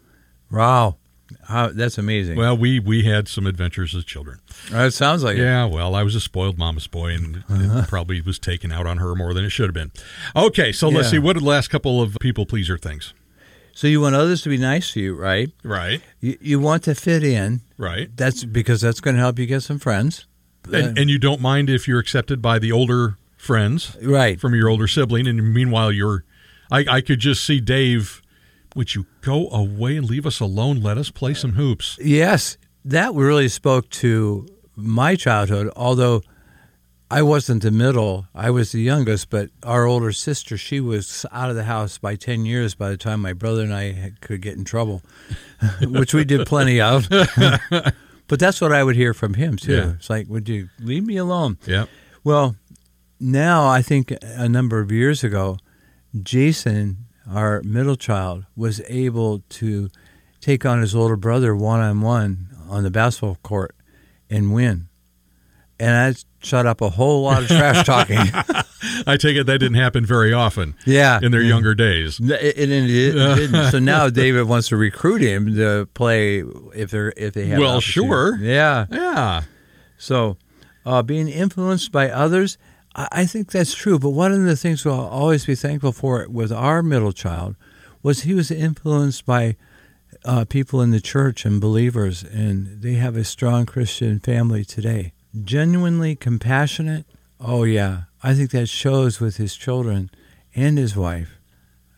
wow. 0.50 0.96
How, 1.44 1.68
that's 1.68 1.96
amazing. 1.96 2.36
Well, 2.36 2.56
we 2.56 2.80
we 2.80 3.04
had 3.04 3.28
some 3.28 3.46
adventures 3.46 3.94
as 3.94 4.04
children. 4.04 4.40
that 4.70 4.92
sounds 4.92 5.22
like 5.22 5.36
it. 5.36 5.42
Yeah, 5.42 5.64
well, 5.64 5.94
I 5.94 6.02
was 6.02 6.16
a 6.16 6.20
spoiled 6.20 6.58
mama's 6.58 6.88
boy, 6.88 7.14
and 7.14 7.36
it 7.36 7.44
uh-huh. 7.48 7.86
probably 7.88 8.20
was 8.20 8.38
taken 8.38 8.72
out 8.72 8.86
on 8.86 8.98
her 8.98 9.14
more 9.14 9.32
than 9.32 9.44
it 9.44 9.50
should 9.50 9.66
have 9.66 9.74
been. 9.74 9.92
Okay, 10.34 10.72
so 10.72 10.88
let's 10.88 11.10
see. 11.10 11.20
What 11.20 11.36
are 11.36 11.40
the 11.40 11.46
last 11.46 11.68
couple 11.68 12.02
of 12.02 12.16
people 12.20 12.46
pleaser 12.46 12.76
things? 12.76 13.14
So 13.72 13.86
you 13.86 14.00
want 14.00 14.14
others 14.14 14.42
to 14.42 14.48
be 14.48 14.58
nice 14.58 14.92
to 14.92 15.00
you, 15.00 15.14
right? 15.14 15.50
Right, 15.62 16.02
You, 16.20 16.36
you 16.40 16.60
want 16.60 16.82
to 16.84 16.94
fit 16.94 17.22
in. 17.22 17.60
right. 17.78 18.14
That's 18.14 18.44
because 18.44 18.80
that's 18.80 19.00
going 19.00 19.14
to 19.16 19.20
help 19.20 19.38
you 19.38 19.46
get 19.46 19.62
some 19.62 19.78
friends. 19.78 20.26
And, 20.64 20.98
uh, 20.98 21.00
and 21.00 21.08
you 21.08 21.18
don't 21.18 21.40
mind 21.40 21.70
if 21.70 21.88
you're 21.88 21.98
accepted 21.98 22.42
by 22.42 22.58
the 22.58 22.72
older 22.72 23.16
friends 23.40 23.96
Right. 24.02 24.38
from 24.38 24.54
your 24.54 24.68
older 24.68 24.86
sibling, 24.86 25.26
and 25.26 25.52
meanwhile 25.54 25.90
you're. 25.90 26.24
I, 26.70 26.84
I 26.88 27.00
could 27.00 27.18
just 27.18 27.44
see 27.44 27.60
Dave. 27.60 28.22
Would 28.76 28.94
you 28.94 29.06
go 29.22 29.48
away 29.50 29.96
and 29.96 30.08
leave 30.08 30.26
us 30.26 30.38
alone? 30.38 30.80
Let 30.80 30.96
us 30.98 31.10
play 31.10 31.34
some 31.34 31.52
hoops. 31.54 31.98
Yes, 32.00 32.56
that 32.84 33.12
really 33.14 33.48
spoke 33.48 33.88
to 33.90 34.46
my 34.76 35.16
childhood, 35.16 35.72
although 35.74 36.22
I 37.10 37.22
wasn't 37.22 37.62
the 37.64 37.72
middle. 37.72 38.26
I 38.32 38.50
was 38.50 38.70
the 38.70 38.80
youngest, 38.80 39.30
but 39.30 39.50
our 39.64 39.84
older 39.84 40.12
sister, 40.12 40.56
she 40.56 40.78
was 40.78 41.26
out 41.32 41.50
of 41.50 41.56
the 41.56 41.64
house 41.64 41.98
by 41.98 42.14
10 42.14 42.44
years 42.46 42.76
by 42.76 42.90
the 42.90 42.96
time 42.96 43.20
my 43.20 43.32
brother 43.32 43.62
and 43.62 43.74
I 43.74 44.12
could 44.20 44.40
get 44.42 44.56
in 44.56 44.62
trouble, 44.64 45.02
which 45.82 46.14
we 46.14 46.24
did 46.24 46.46
plenty 46.46 46.80
of. 46.80 47.08
but 48.28 48.38
that's 48.38 48.60
what 48.60 48.72
I 48.72 48.84
would 48.84 48.94
hear 48.94 49.12
from 49.12 49.34
him, 49.34 49.56
too. 49.56 49.74
Yeah. 49.74 49.90
It's 49.94 50.08
like, 50.08 50.28
would 50.28 50.48
you 50.48 50.68
leave 50.78 51.04
me 51.04 51.16
alone? 51.16 51.58
Yeah. 51.66 51.86
Well, 52.22 52.54
now 53.20 53.68
I 53.68 53.82
think 53.82 54.12
a 54.22 54.48
number 54.48 54.80
of 54.80 54.90
years 54.90 55.22
ago, 55.22 55.58
Jason, 56.22 57.06
our 57.30 57.62
middle 57.62 57.96
child, 57.96 58.46
was 58.56 58.80
able 58.88 59.42
to 59.50 59.90
take 60.40 60.64
on 60.64 60.80
his 60.80 60.94
older 60.94 61.16
brother 61.16 61.54
one 61.54 61.80
on 61.80 62.00
one 62.00 62.48
on 62.68 62.82
the 62.82 62.90
basketball 62.90 63.36
court 63.42 63.74
and 64.30 64.52
win. 64.52 64.88
And 65.78 65.96
I 65.96 66.18
shut 66.42 66.66
up 66.66 66.80
a 66.80 66.90
whole 66.90 67.22
lot 67.22 67.42
of 67.42 67.48
trash 67.48 67.86
talking. 67.86 68.18
I 69.06 69.16
take 69.16 69.36
it 69.36 69.46
that 69.46 69.58
didn't 69.58 69.74
happen 69.74 70.04
very 70.04 70.32
often 70.32 70.74
yeah. 70.86 71.20
in 71.22 71.32
their 71.32 71.42
younger 71.42 71.74
days. 71.74 72.20
It, 72.20 72.30
it, 72.30 72.70
it 72.70 73.12
didn't. 73.36 73.70
So 73.70 73.78
now 73.78 74.08
David 74.08 74.46
wants 74.46 74.68
to 74.68 74.76
recruit 74.76 75.20
him 75.22 75.54
to 75.56 75.88
play 75.94 76.42
if 76.74 76.90
they're 76.90 77.12
if 77.16 77.34
they 77.34 77.46
have. 77.46 77.58
Well, 77.58 77.80
sure. 77.80 78.36
Yeah. 78.40 78.86
Yeah. 78.90 79.42
So 79.96 80.36
uh, 80.84 81.02
being 81.02 81.28
influenced 81.28 81.92
by 81.92 82.10
others. 82.10 82.58
I, 82.94 83.24
think 83.24 83.50
that's 83.50 83.74
true. 83.74 83.98
But 83.98 84.10
one 84.10 84.32
of 84.32 84.42
the 84.42 84.56
things 84.56 84.84
we'll 84.84 84.94
always 84.94 85.46
be 85.46 85.54
thankful 85.54 85.92
for 85.92 86.26
with 86.28 86.52
our 86.52 86.82
middle 86.82 87.12
child 87.12 87.56
was 88.02 88.22
he 88.22 88.34
was 88.34 88.50
influenced 88.50 89.24
by 89.24 89.56
uh, 90.24 90.44
people 90.44 90.80
in 90.82 90.90
the 90.90 91.00
church 91.00 91.44
and 91.44 91.60
believers, 91.60 92.22
and 92.22 92.82
they 92.82 92.94
have 92.94 93.16
a 93.16 93.24
strong 93.24 93.66
Christian 93.66 94.18
family 94.20 94.64
today. 94.64 95.12
Genuinely 95.44 96.16
compassionate. 96.16 97.06
Oh, 97.38 97.64
yeah. 97.64 98.02
I 98.22 98.34
think 98.34 98.50
that 98.50 98.68
shows 98.68 99.20
with 99.20 99.36
his 99.36 99.54
children 99.56 100.10
and 100.54 100.76
his 100.76 100.96
wife. 100.96 101.38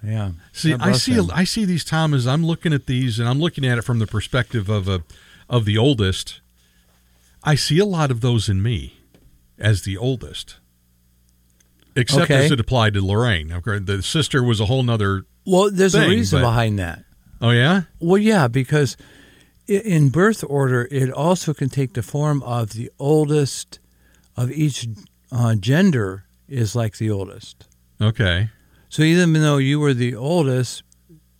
Yeah. 0.02 0.32
See, 0.52 0.75
I 0.75 0.92
see, 0.92 1.12
him. 1.12 1.30
I 1.32 1.44
see 1.44 1.64
these 1.64 1.84
Tom 1.84 2.12
as 2.12 2.26
I'm 2.26 2.44
looking 2.44 2.72
at 2.72 2.87
these, 2.87 3.18
and 3.18 3.28
I'm 3.28 3.38
looking 3.38 3.64
at 3.64 3.78
it 3.78 3.82
from 3.82 3.99
the 3.99 4.06
perspective 4.06 4.68
of 4.68 4.88
a, 4.88 5.04
of 5.49 5.64
the 5.64 5.78
oldest. 5.78 6.40
I 7.44 7.54
see 7.54 7.78
a 7.78 7.84
lot 7.84 8.11
of 8.11 8.20
those 8.20 8.49
in 8.49 8.62
me, 8.62 9.00
as 9.58 9.82
the 9.82 9.96
oldest. 9.96 10.56
Except 11.94 12.25
Okay. 12.30 12.44
as 12.46 12.50
it 12.50 12.58
applied 12.61 12.94
to 12.94 13.04
Lorraine. 13.04 13.52
Okay, 13.52 13.78
The 13.78 14.02
sister 14.02 14.42
was 14.42 14.61
a 14.61 14.66
whole 14.66 14.82
nother. 14.82 15.25
Well, 15.46 15.70
there's 15.70 15.94
a 15.94 16.08
reason 16.08 16.40
but- 16.40 16.46
behind 16.49 16.78
that. 16.78 17.04
Oh 17.40 17.50
yeah, 17.50 17.82
Well, 17.99 18.18
yeah, 18.18 18.46
because 18.49 18.96
in 19.66 20.11
birth 20.11 20.44
order, 20.49 20.87
it 20.92 21.11
also 21.11 21.52
can 21.52 21.68
take 21.68 21.94
the 21.94 22.02
form 22.02 22.40
of 22.44 22.75
the 22.75 22.90
oldest 23.00 23.80
of 24.37 24.50
each 24.52 24.87
uh, 25.32 25.54
gender 25.56 26.25
is 26.49 26.76
like 26.76 26.99
the 26.99 27.11
oldest. 27.11 27.66
okay, 28.00 28.50
So 28.88 29.02
even 29.02 29.32
though 29.32 29.56
you 29.58 29.80
were 29.80 29.92
the 29.94 30.14
oldest, 30.14 30.84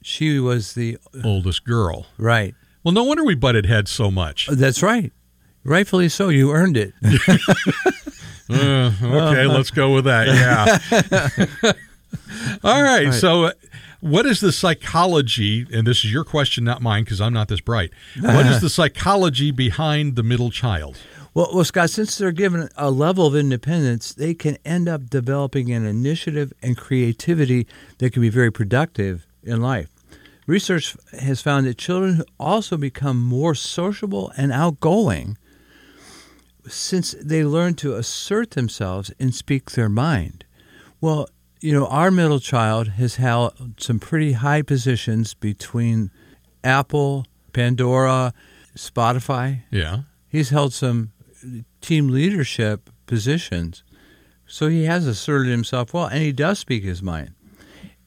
she 0.03 0.39
was 0.41 0.75
the 0.75 0.99
oldest 1.23 1.65
girl. 1.65 2.07
right. 2.19 2.55
Well, 2.83 2.93
no 2.93 3.05
wonder 3.05 3.23
we 3.25 3.37
butted 3.37 3.67
heads 3.67 3.93
so 3.93 4.11
much. 4.11 4.49
That's 4.51 4.83
right. 4.83 5.13
Rightfully 5.63 6.09
so. 6.09 6.31
You 6.31 6.51
earned 6.51 6.77
it. 6.77 6.93
Uh, 8.55 8.93
okay, 9.03 9.47
let's 9.47 9.71
go 9.71 9.95
with 9.95 10.05
that. 10.05 10.27
Yeah. 10.29 11.73
All 12.65 12.83
right. 12.83 13.07
Right. 13.07 13.15
So, 13.15 13.45
uh, 13.45 13.53
what 14.01 14.27
is 14.27 14.41
the 14.41 14.53
psychology? 14.53 15.67
And 15.73 15.87
this 15.87 16.05
is 16.05 16.13
your 16.13 16.25
question, 16.25 16.65
not 16.65 16.83
mine, 16.83 17.05
because 17.05 17.21
I'm 17.21 17.33
not 17.33 17.49
this 17.49 17.61
bright. 17.61 17.93
What 18.21 18.47
is 18.47 18.61
the 18.61 18.71
psychology 18.71 19.51
behind 19.51 20.17
the 20.17 20.23
middle 20.23 20.51
child? 20.51 20.99
Well, 21.35 21.51
well, 21.55 21.65
Scott, 21.65 21.89
since 21.89 22.19
they're 22.19 22.33
given 22.33 22.69
a 22.77 22.91
level 22.91 23.27
of 23.27 23.35
independence, 23.35 24.13
they 24.13 24.35
can 24.35 24.59
end 24.65 24.89
up 24.89 25.09
developing 25.09 25.71
an 25.73 25.87
initiative 25.87 26.53
and 26.63 26.77
creativity 26.77 27.67
that 27.99 28.13
can 28.13 28.21
be 28.21 28.29
very 28.29 28.51
productive 28.51 29.27
in 29.43 29.63
life. 29.63 29.89
Research 30.47 30.97
has 31.21 31.41
found 31.41 31.67
that 31.67 31.79
children 31.79 32.23
also 32.39 32.77
become 32.77 33.23
more 33.23 33.55
sociable 33.55 34.33
and 34.37 34.53
outgoing 34.53 35.39
since 36.69 37.15
they 37.21 37.45
learn 37.45 37.75
to 37.75 37.95
assert 37.97 38.53
themselves 38.53 39.11
and 39.19 39.35
speak 39.35 39.73
their 39.73 39.89
mind. 39.89 40.45
Well, 41.01 41.29
you 41.61 41.73
know, 41.73 41.87
our 41.87 42.11
middle 42.11 42.41
child 42.41 42.89
has 42.89 43.17
held 43.17 43.75
some 43.81 43.99
pretty 43.99 44.33
high 44.33 44.63
positions 44.63 45.35
between 45.35 46.11
Apple, 46.65 47.27
Pandora, 47.53 48.33
Spotify, 48.77 49.63
Yeah. 49.71 50.03
he's 50.29 50.51
held 50.51 50.73
some 50.73 51.13
team 51.81 52.09
leadership 52.09 52.89
positions. 53.07 53.83
So 54.47 54.69
he 54.69 54.85
has 54.85 55.07
asserted 55.07 55.51
himself 55.51 55.93
well, 55.95 56.07
and 56.07 56.23
he 56.23 56.33
does 56.33 56.59
speak 56.59 56.85
his 56.85 57.03
mind. 57.03 57.33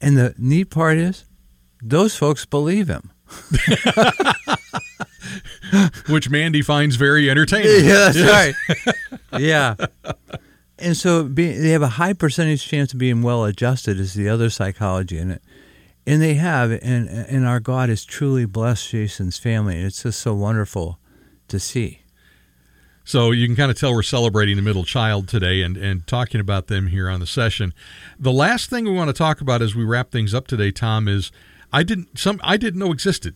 And 0.02 0.18
the 0.18 0.34
neat 0.38 0.70
part 0.70 0.98
is, 0.98 1.26
those 1.82 2.16
folks 2.16 2.46
believe 2.46 2.88
him. 2.88 3.12
Which 6.10 6.30
Mandy 6.30 6.62
finds 6.62 6.96
very 6.96 7.30
entertaining. 7.30 7.86
Yeah, 7.86 8.12
that's 8.12 8.22
right. 8.22 9.16
yeah. 9.40 9.76
And 10.78 10.98
so 10.98 11.24
be, 11.24 11.54
they 11.58 11.70
have 11.70 11.82
a 11.82 11.88
high 11.88 12.14
percentage 12.14 12.66
chance 12.68 12.94
of 12.94 13.00
being 13.00 13.22
well 13.22 13.46
adjusted, 13.46 14.00
is 14.00 14.14
the 14.14 14.30
other 14.30 14.50
psychology 14.50 15.18
in 15.18 15.32
it. 15.32 15.42
And 16.08 16.22
they 16.22 16.36
have, 16.36 16.72
and, 16.72 17.10
and 17.10 17.46
our 17.46 17.60
God 17.60 17.90
has 17.90 18.06
truly 18.06 18.46
blessed 18.46 18.90
Jason's 18.90 19.40
family. 19.40 19.82
It's 19.82 20.04
just 20.04 20.20
so 20.20 20.36
wonderful 20.36 21.00
to 21.48 21.60
see. 21.60 22.02
So 23.04 23.30
you 23.32 23.48
can 23.48 23.56
kind 23.56 23.70
of 23.70 23.80
tell 23.80 23.94
we're 23.94 24.02
celebrating 24.02 24.56
the 24.56 24.64
middle 24.64 24.84
child 24.84 25.28
today 25.28 25.62
and, 25.62 25.78
and 25.78 26.06
talking 26.08 26.42
about 26.42 26.68
them 26.68 26.88
here 26.88 27.08
on 27.08 27.20
the 27.20 27.28
session. 27.28 27.74
The 28.20 28.32
last 28.32 28.70
thing 28.70 28.86
we 28.86 28.92
want 28.92 29.10
to 29.10 29.14
talk 29.14 29.42
about 29.42 29.62
as 29.62 29.76
we 29.76 29.84
wrap 29.84 30.12
things 30.12 30.34
up 30.34 30.48
today, 30.48 30.72
Tom, 30.72 31.08
is 31.08 31.32
I 31.72 31.84
didn't 31.84 32.18
some 32.18 32.40
I 32.44 32.58
didn't 32.58 32.80
know 32.80 32.92
existed. 32.92 33.36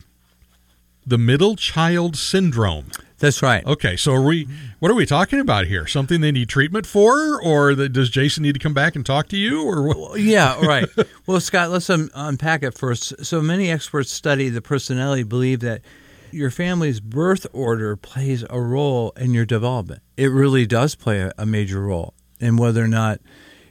The 1.09 1.17
middle 1.17 1.55
child 1.55 2.15
syndrome. 2.15 2.85
That's 3.17 3.41
right. 3.41 3.65
Okay, 3.65 3.97
so 3.97 4.13
are 4.13 4.21
we 4.21 4.47
what 4.77 4.91
are 4.91 4.93
we 4.93 5.07
talking 5.07 5.39
about 5.39 5.65
here? 5.65 5.87
Something 5.87 6.21
they 6.21 6.31
need 6.31 6.49
treatment 6.49 6.85
for 6.85 7.41
or 7.41 7.73
that, 7.73 7.89
does 7.89 8.11
Jason 8.11 8.43
need 8.43 8.53
to 8.53 8.59
come 8.59 8.75
back 8.75 8.95
and 8.95 9.03
talk 9.03 9.27
to 9.29 9.37
you 9.37 9.63
or 9.63 9.87
what? 9.87 10.19
Yeah, 10.19 10.63
right. 10.63 10.87
well, 11.25 11.39
Scott, 11.39 11.71
let's 11.71 11.89
um, 11.89 12.11
unpack 12.13 12.61
it 12.61 12.77
first. 12.77 13.25
So 13.25 13.41
many 13.41 13.71
experts 13.71 14.11
study 14.11 14.49
the 14.49 14.61
personality 14.61 15.23
believe 15.23 15.61
that 15.61 15.81
your 16.29 16.51
family's 16.51 16.99
birth 16.99 17.47
order 17.53 17.95
plays 17.95 18.45
a 18.47 18.61
role 18.61 19.11
in 19.17 19.33
your 19.33 19.47
development. 19.47 20.03
It 20.15 20.27
really 20.27 20.67
does 20.67 20.93
play 20.93 21.21
a, 21.21 21.33
a 21.39 21.45
major 21.47 21.81
role 21.81 22.13
in 22.39 22.55
whether 22.55 22.83
or 22.83 22.87
not 22.87 23.19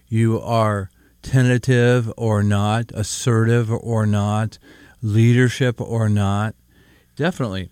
you 0.08 0.40
are 0.40 0.90
tentative 1.22 2.12
or 2.16 2.42
not, 2.42 2.90
assertive 2.96 3.70
or 3.70 4.06
not, 4.06 4.58
leadership 5.02 5.80
or 5.80 6.08
not. 6.08 6.56
Definitely. 7.18 7.68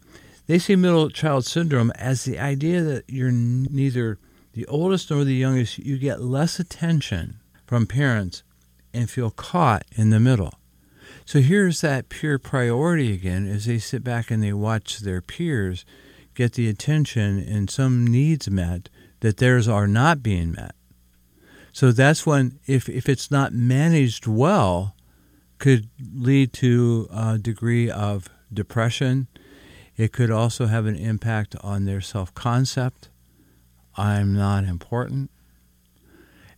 They 0.48 0.58
see 0.58 0.74
middle 0.74 1.08
child 1.08 1.46
syndrome 1.46 1.92
as 1.92 2.24
the 2.24 2.36
idea 2.36 2.82
that 2.82 3.04
you're 3.06 3.30
neither 3.30 4.18
the 4.54 4.66
oldest 4.66 5.08
nor 5.08 5.22
the 5.22 5.34
youngest. 5.34 5.78
You 5.78 5.98
get 5.98 6.20
less 6.20 6.58
attention 6.58 7.38
from 7.64 7.86
parents 7.86 8.42
and 8.92 9.08
feel 9.08 9.30
caught 9.30 9.84
in 9.94 10.10
the 10.10 10.18
middle. 10.18 10.54
So 11.24 11.38
here's 11.40 11.80
that 11.80 12.08
peer 12.08 12.40
priority 12.40 13.12
again 13.12 13.46
as 13.46 13.66
they 13.66 13.78
sit 13.78 14.02
back 14.02 14.32
and 14.32 14.42
they 14.42 14.52
watch 14.52 14.98
their 14.98 15.22
peers 15.22 15.84
get 16.34 16.54
the 16.54 16.68
attention 16.68 17.38
and 17.38 17.70
some 17.70 18.04
needs 18.04 18.50
met 18.50 18.88
that 19.20 19.36
theirs 19.36 19.68
are 19.68 19.86
not 19.86 20.24
being 20.24 20.52
met. 20.52 20.74
So 21.72 21.92
that's 21.92 22.26
when, 22.26 22.58
if, 22.66 22.88
if 22.88 23.08
it's 23.08 23.30
not 23.30 23.52
managed 23.52 24.26
well, 24.26 24.96
could 25.58 25.88
lead 26.14 26.52
to 26.54 27.08
a 27.12 27.38
degree 27.38 27.88
of 27.88 28.28
depression. 28.52 29.28
It 29.96 30.12
could 30.12 30.30
also 30.30 30.66
have 30.66 30.86
an 30.86 30.96
impact 30.96 31.56
on 31.62 31.84
their 31.84 32.00
self 32.00 32.34
concept. 32.34 33.08
I'm 33.96 34.34
not 34.34 34.64
important. 34.64 35.30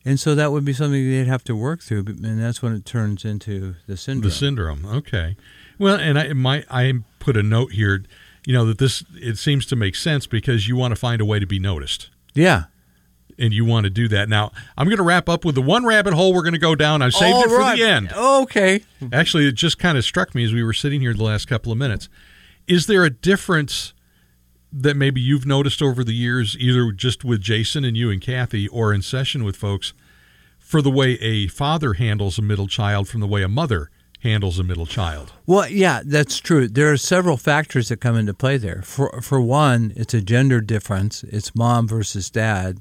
And 0.04 0.18
so 0.18 0.34
that 0.34 0.52
would 0.52 0.64
be 0.64 0.72
something 0.72 1.08
they'd 1.08 1.26
have 1.26 1.44
to 1.44 1.54
work 1.54 1.82
through, 1.82 2.04
but- 2.04 2.16
and 2.16 2.40
that's 2.40 2.62
when 2.62 2.72
it 2.74 2.84
turns 2.84 3.24
into 3.24 3.76
the 3.86 3.96
syndrome. 3.96 4.22
The 4.28 4.34
syndrome. 4.34 4.86
Okay. 4.86 5.36
Well, 5.78 5.96
and 5.96 6.18
I 6.18 6.32
my 6.32 6.64
I 6.70 6.92
put 7.20 7.36
a 7.36 7.42
note 7.42 7.72
here, 7.72 8.04
you 8.46 8.52
know, 8.54 8.64
that 8.66 8.78
this 8.78 9.04
it 9.14 9.38
seems 9.38 9.66
to 9.66 9.76
make 9.76 9.94
sense 9.94 10.26
because 10.26 10.66
you 10.66 10.76
want 10.76 10.92
to 10.92 10.96
find 10.96 11.20
a 11.20 11.24
way 11.24 11.38
to 11.38 11.46
be 11.46 11.58
noticed. 11.58 12.10
yeah. 12.34 12.64
and 13.40 13.52
you 13.54 13.64
want 13.64 13.84
to 13.84 13.90
do 13.90 14.08
that. 14.08 14.28
Now, 14.28 14.50
I'm 14.76 14.88
going 14.88 14.96
to 14.96 15.02
wrap 15.04 15.28
up 15.28 15.44
with 15.44 15.54
the 15.54 15.62
one 15.62 15.84
rabbit 15.86 16.12
hole 16.12 16.34
we're 16.34 16.42
going 16.42 16.54
to 16.54 16.58
go 16.58 16.74
down. 16.74 17.02
I 17.02 17.08
saved 17.10 17.34
All 17.36 17.44
it 17.44 17.48
for 17.48 17.58
right. 17.58 17.78
the 17.78 17.84
end. 17.84 18.12
Okay. 18.12 18.82
Actually, 19.12 19.46
it 19.46 19.54
just 19.54 19.78
kind 19.78 19.96
of 19.96 20.02
struck 20.04 20.34
me 20.34 20.42
as 20.42 20.52
we 20.52 20.64
were 20.64 20.72
sitting 20.72 21.00
here 21.00 21.14
the 21.14 21.22
last 21.22 21.46
couple 21.46 21.70
of 21.70 21.78
minutes. 21.78 22.08
Is 22.68 22.86
there 22.86 23.04
a 23.04 23.10
difference 23.10 23.94
that 24.72 24.96
maybe 24.96 25.20
you've 25.20 25.46
noticed 25.46 25.80
over 25.80 26.04
the 26.04 26.12
years, 26.14 26.56
either 26.58 26.92
just 26.92 27.24
with 27.24 27.40
Jason 27.40 27.84
and 27.84 27.96
you 27.96 28.10
and 28.10 28.20
Kathy, 28.20 28.68
or 28.68 28.92
in 28.92 29.02
session 29.02 29.42
with 29.44 29.56
folks, 29.56 29.94
for 30.58 30.82
the 30.82 30.90
way 30.90 31.12
a 31.14 31.46
father 31.48 31.94
handles 31.94 32.38
a 32.38 32.42
middle 32.42 32.66
child 32.66 33.08
from 33.08 33.20
the 33.20 33.26
way 33.26 33.42
a 33.42 33.48
mother 33.48 33.90
handles 34.20 34.58
a 34.58 34.64
middle 34.64 34.84
child? 34.86 35.32
Well, 35.46 35.68
yeah, 35.68 36.02
that's 36.04 36.38
true. 36.38 36.68
There 36.68 36.92
are 36.92 36.96
several 36.98 37.36
factors 37.38 37.88
that 37.88 38.00
come 38.00 38.16
into 38.16 38.34
play 38.34 38.58
there. 38.58 38.82
For 38.82 39.22
for 39.22 39.40
one, 39.40 39.92
it's 39.96 40.12
a 40.12 40.20
gender 40.20 40.60
difference. 40.60 41.24
It's 41.24 41.54
mom 41.54 41.88
versus 41.88 42.28
dad. 42.30 42.80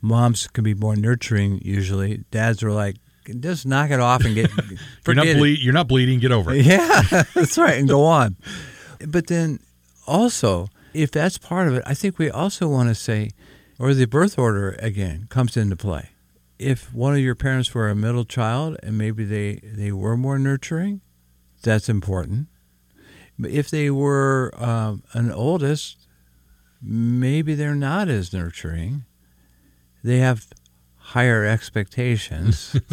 Moms 0.00 0.46
can 0.48 0.62
be 0.62 0.74
more 0.74 0.94
nurturing 0.94 1.60
usually. 1.62 2.24
Dads 2.30 2.62
are 2.62 2.70
like, 2.70 2.96
just 3.40 3.66
knock 3.66 3.90
it 3.90 4.00
off 4.00 4.24
and 4.24 4.34
get. 4.34 4.50
You're 4.56 4.66
not, 4.66 4.78
forget 5.02 5.26
it." 5.28 5.36
ble- 5.38 5.46
you're 5.46 5.72
not 5.72 5.88
bleeding. 5.88 6.20
Get 6.20 6.30
over 6.30 6.52
it. 6.54 6.64
Yeah, 6.66 7.24
that's 7.34 7.58
right, 7.58 7.78
and 7.78 7.88
go 7.88 8.04
on. 8.04 8.36
But 9.06 9.26
then 9.26 9.60
also, 10.06 10.68
if 10.92 11.10
that's 11.10 11.38
part 11.38 11.68
of 11.68 11.74
it, 11.74 11.82
I 11.86 11.94
think 11.94 12.18
we 12.18 12.30
also 12.30 12.68
want 12.68 12.88
to 12.88 12.94
say, 12.94 13.30
or 13.78 13.94
the 13.94 14.06
birth 14.06 14.38
order 14.38 14.76
again 14.78 15.26
comes 15.28 15.56
into 15.56 15.76
play. 15.76 16.10
If 16.58 16.94
one 16.94 17.14
of 17.14 17.20
your 17.20 17.34
parents 17.34 17.74
were 17.74 17.88
a 17.88 17.94
middle 17.94 18.24
child 18.24 18.76
and 18.82 18.96
maybe 18.96 19.24
they, 19.24 19.60
they 19.62 19.90
were 19.92 20.16
more 20.16 20.38
nurturing, 20.38 21.00
that's 21.62 21.88
important. 21.88 22.46
But 23.38 23.50
if 23.50 23.70
they 23.70 23.90
were 23.90 24.52
um, 24.56 25.02
an 25.12 25.32
oldest, 25.32 26.06
maybe 26.80 27.54
they're 27.54 27.74
not 27.74 28.08
as 28.08 28.32
nurturing. 28.32 29.04
They 30.04 30.18
have 30.18 30.46
higher 31.08 31.44
expectations. 31.44 32.76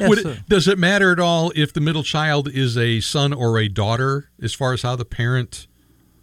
Yeah, 0.00 0.08
so- 0.08 0.30
it, 0.30 0.48
does 0.48 0.66
it 0.66 0.78
matter 0.78 1.12
at 1.12 1.20
all 1.20 1.52
if 1.54 1.72
the 1.72 1.80
middle 1.80 2.02
child 2.02 2.48
is 2.48 2.76
a 2.76 3.00
son 3.00 3.32
or 3.32 3.58
a 3.58 3.68
daughter 3.68 4.30
as 4.42 4.52
far 4.54 4.72
as 4.72 4.82
how 4.82 4.96
the 4.96 5.04
parent 5.04 5.66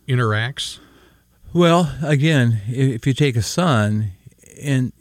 interacts? 0.07 0.79
Well, 1.53 1.93
again, 2.03 2.61
if 2.67 3.05
you 3.05 3.13
take 3.13 3.35
a 3.37 3.41
son, 3.41 4.11
and 4.61 4.91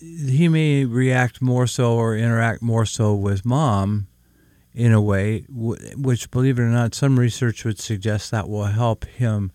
he 0.00 0.48
may 0.48 0.84
react 0.84 1.42
more 1.42 1.66
so 1.66 1.94
or 1.94 2.16
interact 2.16 2.62
more 2.62 2.86
so 2.86 3.14
with 3.14 3.44
mom 3.44 4.06
in 4.72 4.92
a 4.92 5.00
way, 5.00 5.44
which, 5.48 6.30
believe 6.30 6.58
it 6.58 6.62
or 6.62 6.66
not, 6.66 6.94
some 6.94 7.18
research 7.18 7.64
would 7.64 7.78
suggest 7.80 8.30
that 8.30 8.48
will 8.48 8.66
help 8.66 9.04
him 9.06 9.50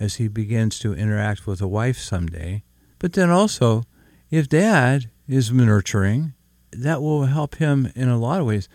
as 0.00 0.16
he 0.16 0.26
begins 0.26 0.78
to 0.80 0.94
interact 0.94 1.46
with 1.46 1.60
a 1.60 1.68
wife 1.68 1.98
someday. 1.98 2.62
But 2.98 3.12
then 3.12 3.30
also, 3.30 3.84
if 4.30 4.48
dad 4.48 5.10
is 5.28 5.52
nurturing, 5.52 6.34
that 6.72 7.02
will 7.02 7.24
help 7.26 7.56
him 7.56 7.92
in 7.94 8.08
a 8.08 8.18
lot 8.18 8.40
of 8.40 8.46
ways. 8.46 8.68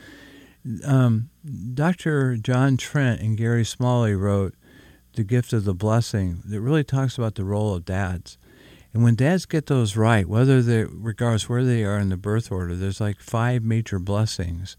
Um, 0.83 1.29
Dr. 1.73 2.37
John 2.37 2.77
Trent 2.77 3.21
and 3.21 3.37
Gary 3.37 3.65
Smalley 3.65 4.15
wrote 4.15 4.55
The 5.13 5.23
Gift 5.23 5.53
of 5.53 5.63
the 5.63 5.73
Blessing 5.73 6.41
that 6.45 6.61
really 6.61 6.83
talks 6.83 7.17
about 7.17 7.35
the 7.35 7.45
role 7.45 7.73
of 7.73 7.85
dads. 7.85 8.37
And 8.93 9.03
when 9.03 9.15
dads 9.15 9.45
get 9.45 9.65
those 9.65 9.97
right, 9.97 10.27
whether 10.27 10.61
they 10.61 10.85
regardless 10.85 11.49
where 11.49 11.63
they 11.63 11.83
are 11.83 11.99
in 11.99 12.09
the 12.09 12.17
birth 12.17 12.51
order, 12.51 12.75
there's 12.75 13.01
like 13.01 13.19
five 13.19 13.61
major 13.61 13.99
blessings 13.99 14.77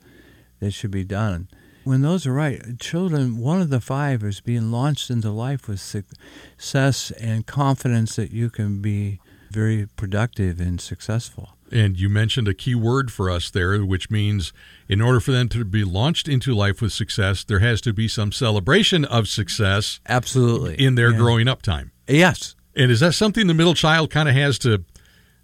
that 0.58 0.72
should 0.72 0.90
be 0.90 1.04
done. 1.04 1.48
When 1.84 2.02
those 2.02 2.26
are 2.26 2.32
right, 2.32 2.80
children, 2.80 3.38
one 3.38 3.60
of 3.60 3.70
the 3.70 3.80
five 3.80 4.24
is 4.24 4.40
being 4.40 4.72
launched 4.72 5.10
into 5.10 5.30
life 5.30 5.68
with 5.68 5.80
success 5.80 7.12
and 7.12 7.46
confidence 7.46 8.16
that 8.16 8.32
you 8.32 8.50
can 8.50 8.80
be 8.82 9.20
very 9.56 9.86
productive 9.96 10.60
and 10.60 10.78
successful. 10.82 11.56
And 11.72 11.98
you 11.98 12.10
mentioned 12.10 12.46
a 12.46 12.52
key 12.52 12.74
word 12.74 13.10
for 13.10 13.30
us 13.30 13.48
there, 13.50 13.82
which 13.82 14.10
means 14.10 14.52
in 14.86 15.00
order 15.00 15.18
for 15.18 15.32
them 15.32 15.48
to 15.48 15.64
be 15.64 15.82
launched 15.82 16.28
into 16.28 16.54
life 16.54 16.82
with 16.82 16.92
success, 16.92 17.42
there 17.42 17.60
has 17.60 17.80
to 17.80 17.94
be 17.94 18.06
some 18.06 18.32
celebration 18.32 19.06
of 19.06 19.28
success. 19.28 19.98
Absolutely. 20.08 20.74
In 20.74 20.94
their 20.94 21.10
yeah. 21.10 21.16
growing 21.16 21.48
up 21.48 21.62
time. 21.62 21.90
Yes. 22.06 22.54
And 22.76 22.90
is 22.90 23.00
that 23.00 23.14
something 23.14 23.46
the 23.46 23.54
middle 23.54 23.74
child 23.74 24.10
kind 24.10 24.28
of 24.28 24.34
has 24.34 24.58
to 24.60 24.84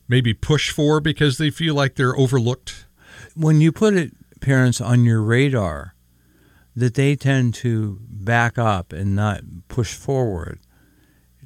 maybe 0.07 0.35
push 0.35 0.70
for 0.70 1.01
because 1.01 1.38
they 1.38 1.48
feel 1.48 1.75
like 1.75 1.94
they're 1.94 2.16
overlooked? 2.16 2.85
When 3.35 3.62
you 3.62 3.72
put 3.72 3.94
it, 3.94 4.12
parents, 4.40 4.79
on 4.79 5.05
your 5.05 5.22
radar, 5.22 5.94
that 6.77 6.94
they 6.94 7.16
tend 7.16 7.55
to 7.55 7.98
back 8.03 8.59
up 8.59 8.92
and 8.92 9.16
not 9.16 9.40
push 9.68 9.94
forward, 9.94 10.61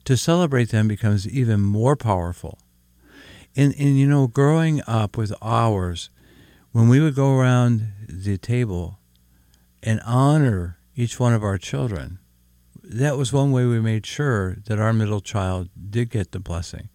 to 0.06 0.16
celebrate 0.16 0.70
them 0.70 0.88
becomes 0.88 1.28
even 1.28 1.60
more 1.60 1.96
powerful 1.96 2.58
and, 3.56 3.74
and 3.78 3.98
you 3.98 4.06
know, 4.06 4.26
growing 4.26 4.82
up 4.86 5.16
with 5.16 5.32
ours, 5.40 6.10
when 6.72 6.88
we 6.88 7.00
would 7.00 7.14
go 7.14 7.34
around 7.34 7.88
the 8.06 8.36
table 8.36 8.98
and 9.82 10.00
honor 10.04 10.78
each 10.94 11.18
one 11.18 11.32
of 11.32 11.42
our 11.42 11.56
children, 11.56 12.18
that 12.82 13.16
was 13.16 13.32
one 13.32 13.50
way 13.52 13.64
we 13.64 13.80
made 13.80 14.04
sure 14.04 14.58
that 14.66 14.78
our 14.78 14.92
middle 14.92 15.20
child 15.20 15.70
did 15.90 16.10
get 16.10 16.32
the 16.32 16.38
blessing. 16.38 16.90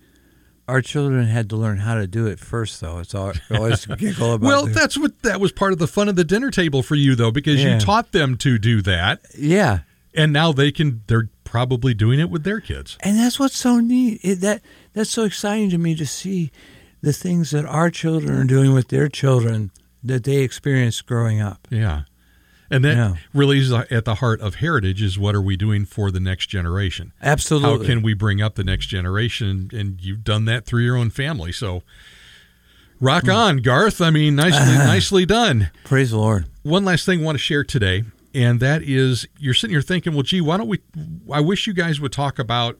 Our 0.67 0.81
children 0.81 1.25
had 1.25 1.49
to 1.49 1.57
learn 1.57 1.79
how 1.79 1.95
to 1.95 2.07
do 2.07 2.27
it 2.27 2.39
first, 2.39 2.79
though. 2.79 2.99
It's 2.99 3.15
always 3.15 3.85
giggle 3.97 4.35
about. 4.35 4.47
well, 4.47 4.65
that's 4.67 4.97
what 4.97 5.23
that 5.23 5.41
was 5.41 5.51
part 5.51 5.73
of 5.73 5.79
the 5.79 5.87
fun 5.87 6.07
of 6.07 6.15
the 6.15 6.23
dinner 6.23 6.51
table 6.51 6.83
for 6.83 6.95
you, 6.95 7.15
though, 7.15 7.31
because 7.31 7.61
yeah. 7.61 7.73
you 7.73 7.79
taught 7.79 8.11
them 8.11 8.37
to 8.37 8.57
do 8.59 8.81
that. 8.83 9.21
Yeah, 9.37 9.79
and 10.13 10.33
now 10.33 10.51
they 10.51 10.71
can. 10.71 11.03
They're 11.07 11.29
probably 11.43 11.93
doing 11.93 12.19
it 12.19 12.29
with 12.29 12.43
their 12.43 12.61
kids. 12.61 12.97
And 13.01 13.17
that's 13.17 13.37
what's 13.37 13.57
so 13.57 13.79
neat. 13.79 14.21
It, 14.23 14.35
that 14.35 14.61
that's 14.93 15.09
so 15.09 15.25
exciting 15.25 15.69
to 15.71 15.77
me 15.77 15.95
to 15.95 16.05
see 16.05 16.51
the 17.01 17.13
things 17.13 17.51
that 17.51 17.65
our 17.65 17.89
children 17.89 18.37
are 18.37 18.45
doing 18.45 18.73
with 18.73 18.87
their 18.87 19.09
children 19.09 19.71
that 20.03 20.23
they 20.23 20.37
experienced 20.37 21.05
growing 21.05 21.41
up. 21.41 21.67
Yeah. 21.69 22.03
And 22.69 22.85
that 22.85 22.95
yeah. 22.95 23.15
really 23.33 23.59
is 23.59 23.73
at 23.73 24.05
the 24.05 24.15
heart 24.15 24.39
of 24.39 24.55
heritage 24.55 25.01
is 25.01 25.19
what 25.19 25.35
are 25.35 25.41
we 25.41 25.57
doing 25.57 25.83
for 25.83 26.09
the 26.09 26.21
next 26.21 26.47
generation? 26.47 27.11
Absolutely. 27.21 27.85
How 27.85 27.93
can 27.93 28.01
we 28.01 28.13
bring 28.13 28.41
up 28.41 28.55
the 28.55 28.63
next 28.63 28.85
generation? 28.85 29.69
And 29.73 29.99
you've 29.99 30.23
done 30.23 30.45
that 30.45 30.65
through 30.65 30.83
your 30.83 30.95
own 30.95 31.09
family. 31.09 31.51
So 31.51 31.83
rock 33.01 33.25
mm. 33.25 33.35
on, 33.35 33.57
Garth. 33.57 33.99
I 33.99 34.09
mean, 34.09 34.37
nicely, 34.37 34.73
nicely 34.77 35.25
done. 35.25 35.69
Praise 35.83 36.11
the 36.11 36.17
Lord. 36.17 36.45
One 36.63 36.85
last 36.85 37.05
thing 37.05 37.19
I 37.19 37.23
want 37.25 37.35
to 37.35 37.43
share 37.43 37.65
today 37.65 38.05
and 38.33 38.59
that 38.59 38.81
is 38.83 39.27
you're 39.37 39.53
sitting 39.53 39.73
here 39.73 39.81
thinking, 39.81 40.13
well, 40.13 40.23
gee, 40.23 40.41
why 40.41 40.57
don't 40.57 40.67
we? 40.67 40.79
I 41.31 41.41
wish 41.41 41.67
you 41.67 41.73
guys 41.73 41.99
would 41.99 42.11
talk 42.11 42.39
about 42.39 42.77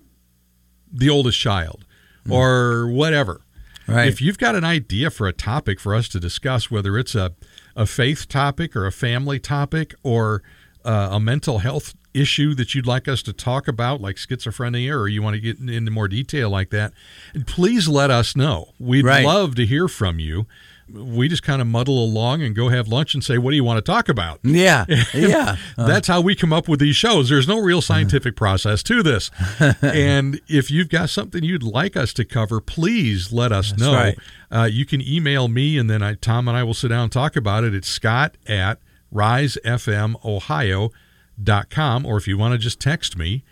the 0.92 1.10
oldest 1.10 1.40
child 1.40 1.86
mm. 2.26 2.34
or 2.34 2.88
whatever. 2.88 3.42
Right. 3.88 4.08
If 4.08 4.22
you've 4.22 4.38
got 4.38 4.56
an 4.56 4.64
idea 4.64 5.10
for 5.10 5.28
a 5.28 5.34
topic 5.34 5.80
for 5.80 5.94
us 5.94 6.08
to 6.10 6.20
discuss, 6.20 6.72
whether 6.72 6.98
it's 6.98 7.16
a, 7.16 7.34
a 7.76 7.86
faith 7.86 8.28
topic 8.30 8.76
or 8.76 8.86
a 8.86 8.92
family 8.92 9.40
topic 9.40 9.94
or 10.04 10.44
uh, 10.86 11.10
a 11.12 11.20
mental 11.20 11.60
health 11.60 11.96
issue 12.14 12.54
that 12.56 12.76
you'd 12.76 12.86
like 12.86 13.08
us 13.08 13.22
to 13.24 13.34
talk 13.34 13.68
about, 13.68 14.02
like 14.02 14.18
schizophrenia, 14.18 14.94
or 14.98 15.08
you 15.08 15.22
want 15.22 15.36
to 15.36 15.40
get 15.40 15.60
into 15.60 15.92
more 15.92 16.08
detail 16.08 16.50
like 16.50 16.70
that, 16.70 16.94
please 17.46 17.88
let 17.88 18.12
us 18.12 18.36
know. 18.36 18.74
We'd 18.80 19.06
right. 19.06 19.26
love 19.26 19.56
to 19.56 19.66
hear 19.66 19.88
from 19.88 20.20
you 20.20 20.46
we 20.94 21.28
just 21.28 21.44
kind 21.44 21.62
of 21.62 21.68
muddle 21.68 22.04
along 22.04 22.42
and 22.42 22.56
go 22.56 22.70
have 22.70 22.88
lunch 22.88 23.14
and 23.14 23.24
say, 23.24 23.38
"What 23.38 23.52
do 23.52 23.56
you 23.56 23.64
want 23.64 23.78
to 23.78 23.82
talk 23.82 24.10
about?" 24.10 24.40
Yeah, 24.44 24.86
yeah. 25.14 25.58
Uh, 25.78 25.78
That's 25.88 26.08
how 26.08 26.22
we 26.22 26.36
come 26.36 26.54
up 26.54 26.68
with 26.68 26.80
these 26.80 26.96
shows. 26.96 27.30
There's 27.30 27.48
no 27.48 27.60
real 27.60 27.82
scientific 27.82 28.36
process 28.36 28.84
to 28.84 29.04
this. 29.04 29.32
and 29.82 30.40
if 30.48 30.72
you've 30.72 30.90
got 30.90 31.10
something 31.10 31.44
you'd 31.44 31.64
like 31.64 31.96
us 31.96 32.14
to 32.14 32.26
cover, 32.26 32.62
please 32.62 33.32
let 33.32 33.52
us 33.52 33.78
know. 33.78 33.94
Right. 33.94 34.18
Uh, 34.52 34.66
you 34.66 34.86
can 34.86 35.02
email 35.02 35.48
me, 35.48 35.78
and 35.78 35.90
then 35.90 36.02
I, 36.02 36.16
Tom 36.16 36.48
and 36.48 36.58
I 36.58 36.64
will 36.64 36.74
sit 36.74 36.90
down 36.90 37.04
and 37.04 37.12
talk 37.12 37.36
about 37.36 37.64
it. 37.64 37.74
It's 37.74 37.88
Scott 37.88 38.38
at 38.48 38.80
risefmohio.com, 39.14 42.06
or 42.06 42.18
if 42.18 42.28
you 42.28 42.38
want 42.38 42.54
to 42.54 42.58
just 42.58 42.80
text 42.80 43.18
me, 43.18 43.44